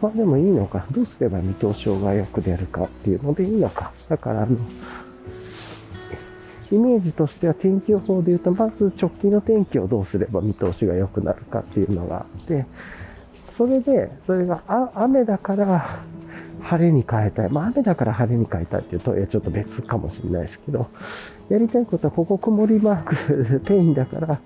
[0.00, 0.86] まあでもいいのか。
[0.90, 3.92] どうすれば見通しが良く出るかっていうのでいいのか。
[4.08, 4.56] だからあの、
[6.70, 12.66] イメージとしては天気予報で言うと、まず直近の天気をどうすれば見通しが良くなるかっていうのがあって、
[13.32, 14.62] それで、それが
[14.94, 16.00] 雨だから
[16.62, 17.50] 晴れに変えたい。
[17.50, 20.88] まあ雨だから晴れに変えたいっていうと、いやちょっと別かもしれないですけど、
[21.48, 24.40] やりたいことはここ曇りマーク、 ペインだから、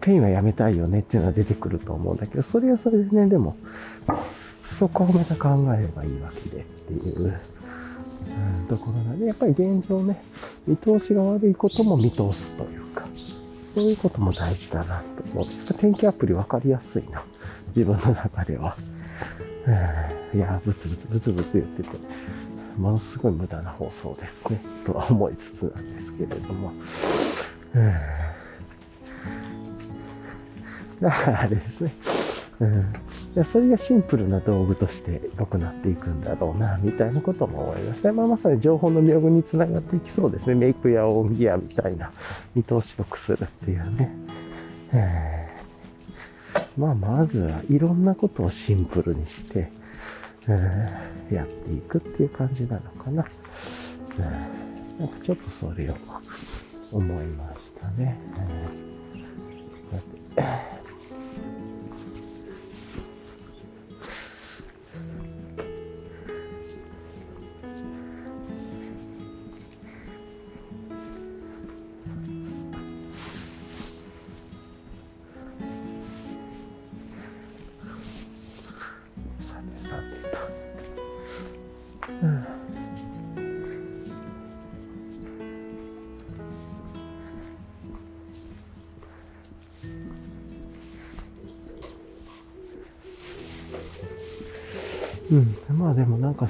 [0.00, 3.56] ペインはやめたいよねっていうのは出てくると思うんだけど、それはそれでね、でも、
[4.62, 7.34] そこをまた考えればいいわけでっていう。
[8.28, 10.22] うん、ところがね、やっぱり現状ね、
[10.66, 13.06] 見通しが悪いことも見通すというか、
[13.74, 15.46] そういうことも大事だなと思う。
[15.78, 17.22] 天気アプリ分かりやすいな。
[17.74, 18.76] 自分の中では。
[20.34, 21.88] いや、ブツブツブツブツ言ってて、
[22.78, 24.60] ものすごい無駄な放送ですね。
[24.84, 26.72] とは思いつつなんですけれども。
[31.00, 31.92] だからあれですね。
[32.58, 38.12] うんそれがシンプルな道具として良くなっていくんだろうな、みたいなことも思いますね。
[38.12, 40.54] まあ、まさに情報の妙具につながっていきそうですね。
[40.54, 42.10] メイクやオンギアみたいな
[42.54, 44.10] 見通し良くするっていうね。
[46.78, 49.70] まあ、まずはいろんなことをシンプルにして、
[50.48, 53.26] えーやっていくっていう感じなのかな。
[54.98, 55.96] なんかちょっとそれを
[56.92, 58.18] 思いましたね。
[60.36, 60.75] うん。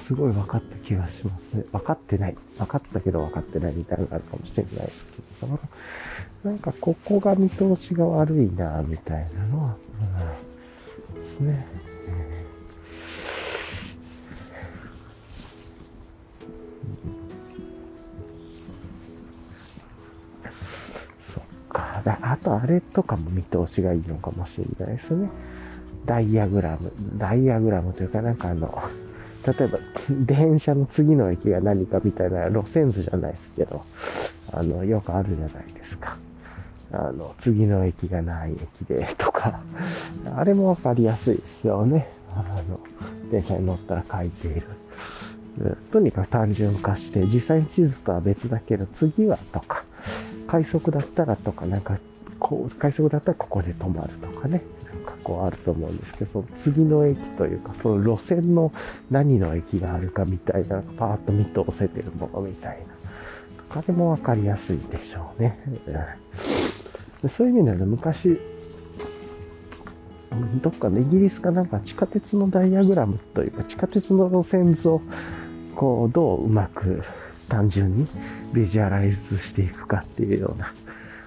[0.07, 1.65] すごい分かった気がしますね。
[1.73, 2.37] 分かってない。
[2.59, 5.07] 分かったけど分かってないみたいなのがあるかもしれないです
[5.41, 5.59] けど、
[6.45, 9.77] なんかここが見通しが悪いな、みたいなのは、
[11.11, 11.67] うん、ですね。
[21.35, 22.01] そっか。
[22.05, 25.29] あとあれとかも見通しがいいのかもしれないですね。
[26.05, 28.85] ダイヤグラム、ダイヤグラムというかなんかあの、
[29.47, 29.79] 例えば
[30.11, 33.83] 電車の次の駅が何かみたいな路線図じゃないですけど、
[34.53, 36.17] あの、よくあるじゃないですか。
[36.93, 39.61] あの、次の駅がない駅でとか、
[40.37, 42.09] あれもわかりやすいですよね。
[42.35, 42.81] あの、
[43.31, 44.63] 電車に乗ったら書いている。
[45.91, 49.85] とにかく単純化して、実際に地図とは別だけど、次はとか、
[50.47, 51.99] 快速だったらとか、なんか、
[52.39, 54.63] こう、快速だったらここで止まるとかね、
[55.27, 58.73] なんかこうあると思うんですけど、その次の駅というか、その路線の
[59.11, 62.85] 何の駅があるかみたいな、パーッと見通せてるものみたいな、
[63.63, 65.59] とかでもわかりやすいでしょうね。
[67.23, 68.39] うん、そういう意味では昔、
[70.63, 75.01] どっかのイギリスかなんか地下鉄のダイアグラムというか地下鉄の路線図を
[75.75, 77.03] こうどううまく
[77.49, 78.07] 単純に
[78.53, 80.75] ビジュアライズしていくかっていうような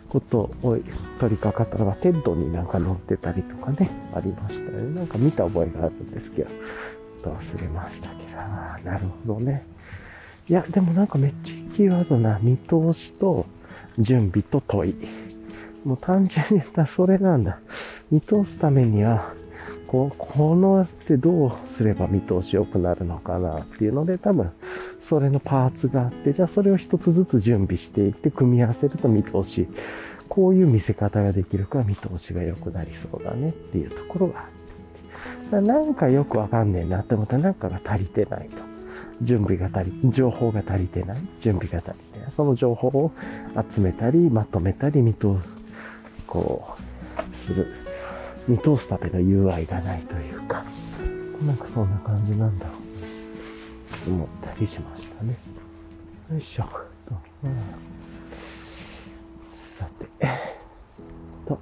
[0.10, 0.78] ことを
[1.20, 4.96] 取り掛かったのがテッドになんか載ってたりとかね、ありましたね。
[4.96, 6.50] なんか見た覚えがあるんですけど、
[7.24, 9.66] と忘れましたけど、なるほどね。
[10.48, 13.46] いや、でもなんかめっちゃキーワードな見通しと
[14.00, 14.96] 準備と問い。
[15.86, 17.60] もう単純に言ったらそれなんだ。
[18.12, 19.34] 見通すためには、
[19.88, 24.52] こう、このってどうすれば見通し良くなるのかなっていうので、多分、
[25.10, 29.68] それのパーツがあって、じゃあそれを一つずつ準備していって、組み合わせると見通し、
[30.28, 34.46] こういう見せ方ができるから見通しが良くなりそうだねっていうところがあっ
[35.50, 35.62] て。
[35.62, 38.58] なんかよくわかんねえなって思ったらなんかが足りてないと。
[39.24, 41.18] 準備が足り、情報が足りてない。
[41.42, 42.32] 準備が足りてない。
[42.32, 43.12] その情報を
[43.68, 47.68] 集めたり、まとめたり、見通す、こう、する。
[48.48, 50.64] 見通すための UI がないというか、
[51.44, 52.79] なんかそんな感じなんだろう。
[54.10, 55.38] 思ったりしましたね。
[56.32, 56.64] よいしょ。
[56.64, 57.56] とうん、
[59.54, 60.06] さて。
[61.46, 61.60] と。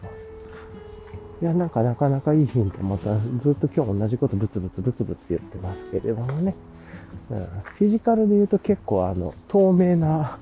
[1.41, 6.55] いや、なんかなかなかいいヒント、またずっと今日同じことブツブツブツブツ言ってますけれどもね。
[7.29, 7.45] うん、
[7.77, 10.39] フィジカルで言うと結構あの、透明な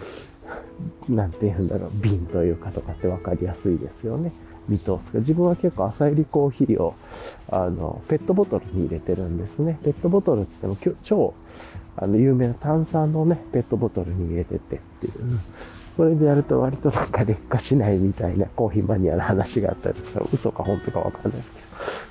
[1.08, 4.32] なんて言うんだろう、瓶というかとかって分かりやすいですよね。
[4.70, 5.18] 見通すか。
[5.18, 6.94] 自分は結構朝入りコーヒーを、
[7.50, 9.78] あの、ペットボトルに入れてるんですね。
[9.82, 11.34] ペットボトルって言っても、超、
[11.96, 15.12] あの、有名な炭酸のね、ペットボトルに入れてってっていう。
[15.96, 21.58] それでやると割となんか劣化しないみたいなコーヒーマニアの話があったりとか、嘘か本当かわかんないですけ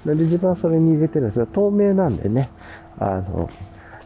[0.05, 0.12] ど。
[0.12, 2.49] なんで自分はそれに入れてるんですが、透明なんでね、
[2.99, 3.49] あの、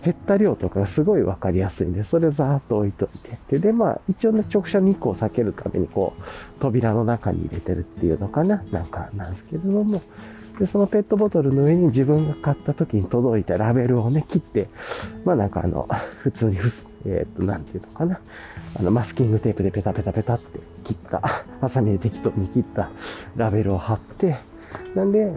[0.04, 3.60] 減った量とかがすごいわかりやすいんで、それをざーっと置いといて。
[3.60, 6.24] で、まあ、一応ね、直射日光を避けるために、こう、
[6.60, 10.02] 扉の中に入れてるっていうのかななんか、なんですけれども、
[10.60, 14.68] で、そのペットボトルの上に自分が買った時に届いたラベルをね、切って、
[15.26, 15.88] まあなんかあの、
[16.20, 18.20] 普通にふす、えっ、と、なんていうのかな。
[18.80, 21.20] あの、マスキングテープでペタペタペタって切った、
[21.62, 22.90] ハサミで適当に切った
[23.36, 24.38] ラベルを貼って、
[24.96, 25.34] なんで、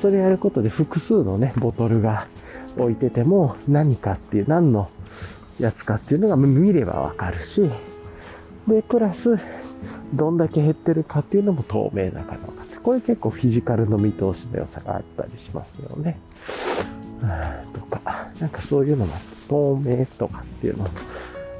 [0.00, 2.26] それやることで複数のね、ボトルが
[2.76, 4.88] 置いてても何かっていう、何の
[5.58, 7.62] やつかっていうのが見ればわかるし、
[8.66, 9.36] で、プラス、
[10.14, 16.18] どんだけ減ってるかっていうのも透明だから分かって、これ結構フィジカルの見通しの良さがあったりしますよね。
[17.72, 19.14] とか、なんかそういうのも
[19.48, 20.90] 透明とかっていうのも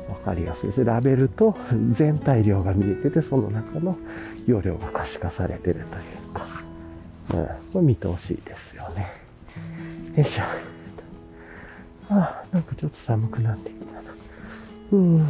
[0.08, 0.84] 分かりやすいです。
[0.84, 1.56] ラベルと
[1.90, 3.96] 全体量が見えてて、その中の
[4.46, 6.46] 容量が可視化されてるというか、
[7.34, 9.08] うん、これ見通しですよね。
[10.16, 10.71] よいしょ。
[12.14, 14.02] あなんかちょっと寒くなってきたな。
[14.92, 15.28] うん。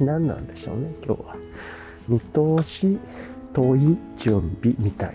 [0.00, 1.36] 何なんでしょうね、今日は。
[2.08, 2.98] 見通し、
[3.52, 5.14] 問い、準備みたい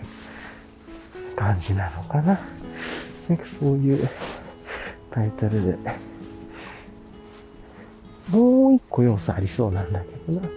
[1.36, 2.40] 感じなのかな。
[3.28, 4.08] なんかそういう
[5.10, 5.78] タイトルで。
[8.30, 10.48] もう一個要素ありそうなんだけどな。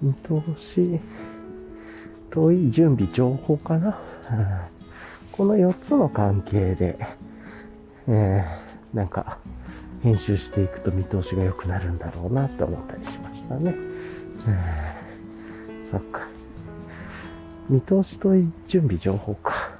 [0.00, 1.00] 見通し、
[2.30, 3.98] 問い、準備、情報かな。
[4.30, 4.75] うん
[5.36, 6.98] この4つの関係で、
[8.08, 9.38] えー、なんか、
[10.02, 13.74] 編集していくと見通しが良くなるんだろうなって思ったりしましたね。
[15.90, 16.26] そっか。
[17.68, 18.30] 見通しと
[18.66, 19.72] 準備情報か。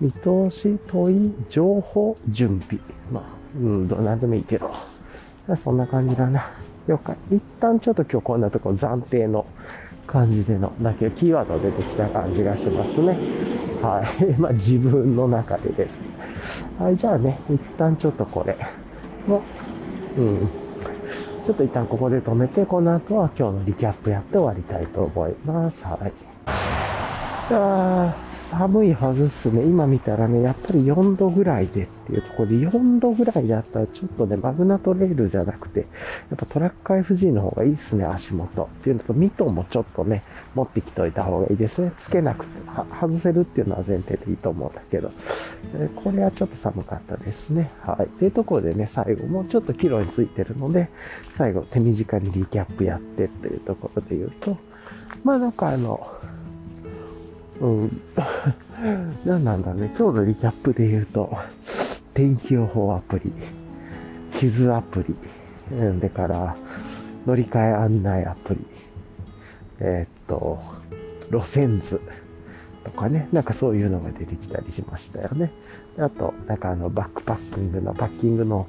[0.00, 2.80] 見通し、問い、情報、準備。
[3.12, 3.22] まあ、
[3.56, 4.70] うん、どうなんでもいいけど。
[5.56, 6.50] そんな感じだな。
[6.86, 7.16] 了解。
[7.30, 9.44] 一旦ちょっと今日こんなとこ暫定の
[10.10, 13.16] 感じでの、だけキーワード出てきた感じがしますね。
[13.80, 14.24] はい。
[14.40, 15.96] まあ自分の中でです。
[16.78, 18.56] はい、じゃあね、一旦ちょっとこれ
[19.26, 19.42] も、
[20.18, 20.48] うん。
[21.46, 25.84] ちょっと一旦ここで止めて、この後は今日のリキャップやって終わりたいと思います。
[25.84, 26.12] はい。
[28.50, 29.62] 寒いはずっすね。
[29.62, 35.86] 今見たらね、やっぱり4度ぐらいでっていうところで、4度ぐらいだったらちょっとね、マグナトレイルじゃなくて、や
[36.34, 38.64] っぱトラック FG の方がいいっすね、足元。
[38.64, 40.24] っていうのと、ミトンもちょっとね、
[40.56, 41.92] 持ってきといた方がいいですね。
[41.96, 42.52] つけなくて、
[43.00, 45.12] 外せるっていうのは前提でいいと思うんだけど、
[45.76, 47.70] えこれはちょっと寒かったですね。
[47.82, 48.06] はい。
[48.06, 50.88] っていうところでね、最後もうちょっとキロについてるので、
[51.36, 54.56] 最後手短にリキャップやってっていうところで言うと、
[55.22, 56.04] まあなんかあの、
[57.60, 58.02] うん。
[59.24, 59.92] 何なんだね。
[59.98, 61.36] 今日のリキャップで言うと、
[62.14, 63.32] 天気予報アプリ、
[64.32, 66.56] 地図アプリ、うん、でから、
[67.26, 68.66] 乗り換え案内アプリ、
[69.80, 70.58] えーっと、
[71.30, 72.00] 路線図
[72.84, 75.52] とかね、なんかそういうのが出てきたりしましたよね。
[75.98, 78.66] あと、なんかあの、バックパッキングの、パッキングの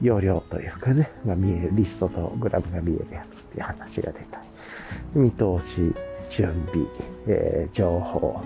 [0.00, 4.46] 容量というかね、が見える、リストとグラムが見えるやつっていう話が出たり、
[5.14, 5.94] 見通し、
[6.28, 6.86] 準備、
[7.26, 8.40] えー情報、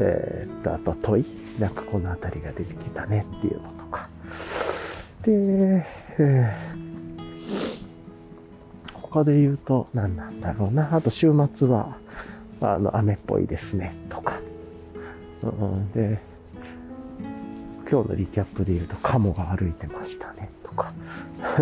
[0.00, 1.26] えーっと、あと問い、
[1.58, 4.08] なんかこのあたりが出てきたねっていうのとか。
[5.22, 5.32] で、
[6.18, 6.78] えー
[9.10, 10.94] 他で言うと何なんだろうな。
[10.94, 11.96] あと週末は、
[12.60, 14.38] あの、雨っぽいですね、とか。
[15.42, 16.20] うん、で、
[17.90, 20.92] 今日のリキャップで言うと、カモが歩いてましたね、とか。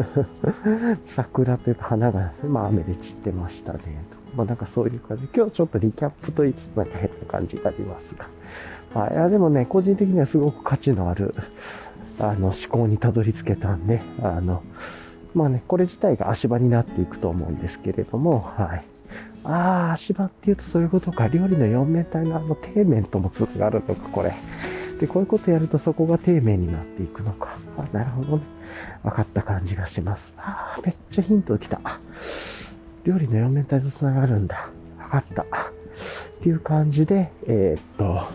[1.07, 3.79] 桜というか花が、まあ雨で散ってましたね、
[4.11, 4.16] とか。
[4.37, 5.29] まあなんかそういう感じ。
[5.35, 8.29] 今日ちょっとリキャップと言いつつなんか変な感じがありますが。
[9.01, 9.15] はい。
[9.15, 11.35] いや、でもね、個人的にはすごく価値のある、
[12.19, 14.63] あの、思考にたどり着けたんで、あの、
[15.35, 18.85] まあね、これ自体が足場になっていくと思うんですけれども、はい。
[19.45, 21.29] ああ、足場っていうとそういうことか。
[21.29, 24.33] 料理の4面体のあの底面ともつながるのか、これ。
[25.01, 27.57] で、こういうことやるとそこが底面になっていくのか。
[27.77, 28.43] あ、なるほどね。
[29.03, 30.33] 分かった感じがします。
[30.39, 31.81] ああ、めっちゃヒントきた。
[33.07, 34.69] 料理の4面体とつながるんだ。
[34.99, 35.43] 分かった。
[35.43, 35.47] っ
[36.43, 38.27] ていう感じで、えーっと、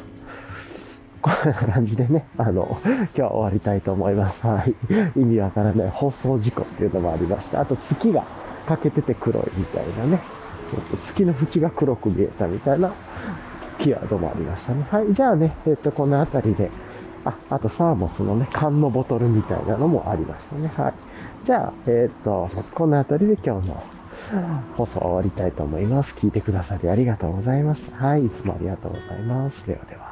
[1.21, 4.47] こんな感じでね、あの、今日は終わりたいと思います。
[4.47, 4.73] はい。
[5.19, 7.59] 意味わからない放送事故っていうのもありました。
[7.59, 8.23] あと月が
[8.65, 10.21] 欠けてて黒いみたいなね。
[10.71, 12.93] ちょっと月の縁が黒く見えたみたいな
[13.77, 14.87] キーワードもありましたね。
[14.89, 15.13] はい。
[15.13, 16.71] じゃあね、えっ、と、この辺りで、
[17.25, 20.71] あ、あとサーモスのね、缶のボトルみたいなのもありましたね。
[20.77, 20.93] はい。
[21.43, 23.83] じゃあ、えっ、と、この辺りで今日の
[24.77, 26.13] 放送終わりたいと思います。
[26.15, 27.97] 聞いてくださりありがとうございました。
[27.97, 28.25] はい。
[28.25, 29.65] いつもありがとうございます。
[29.65, 30.10] ではでは。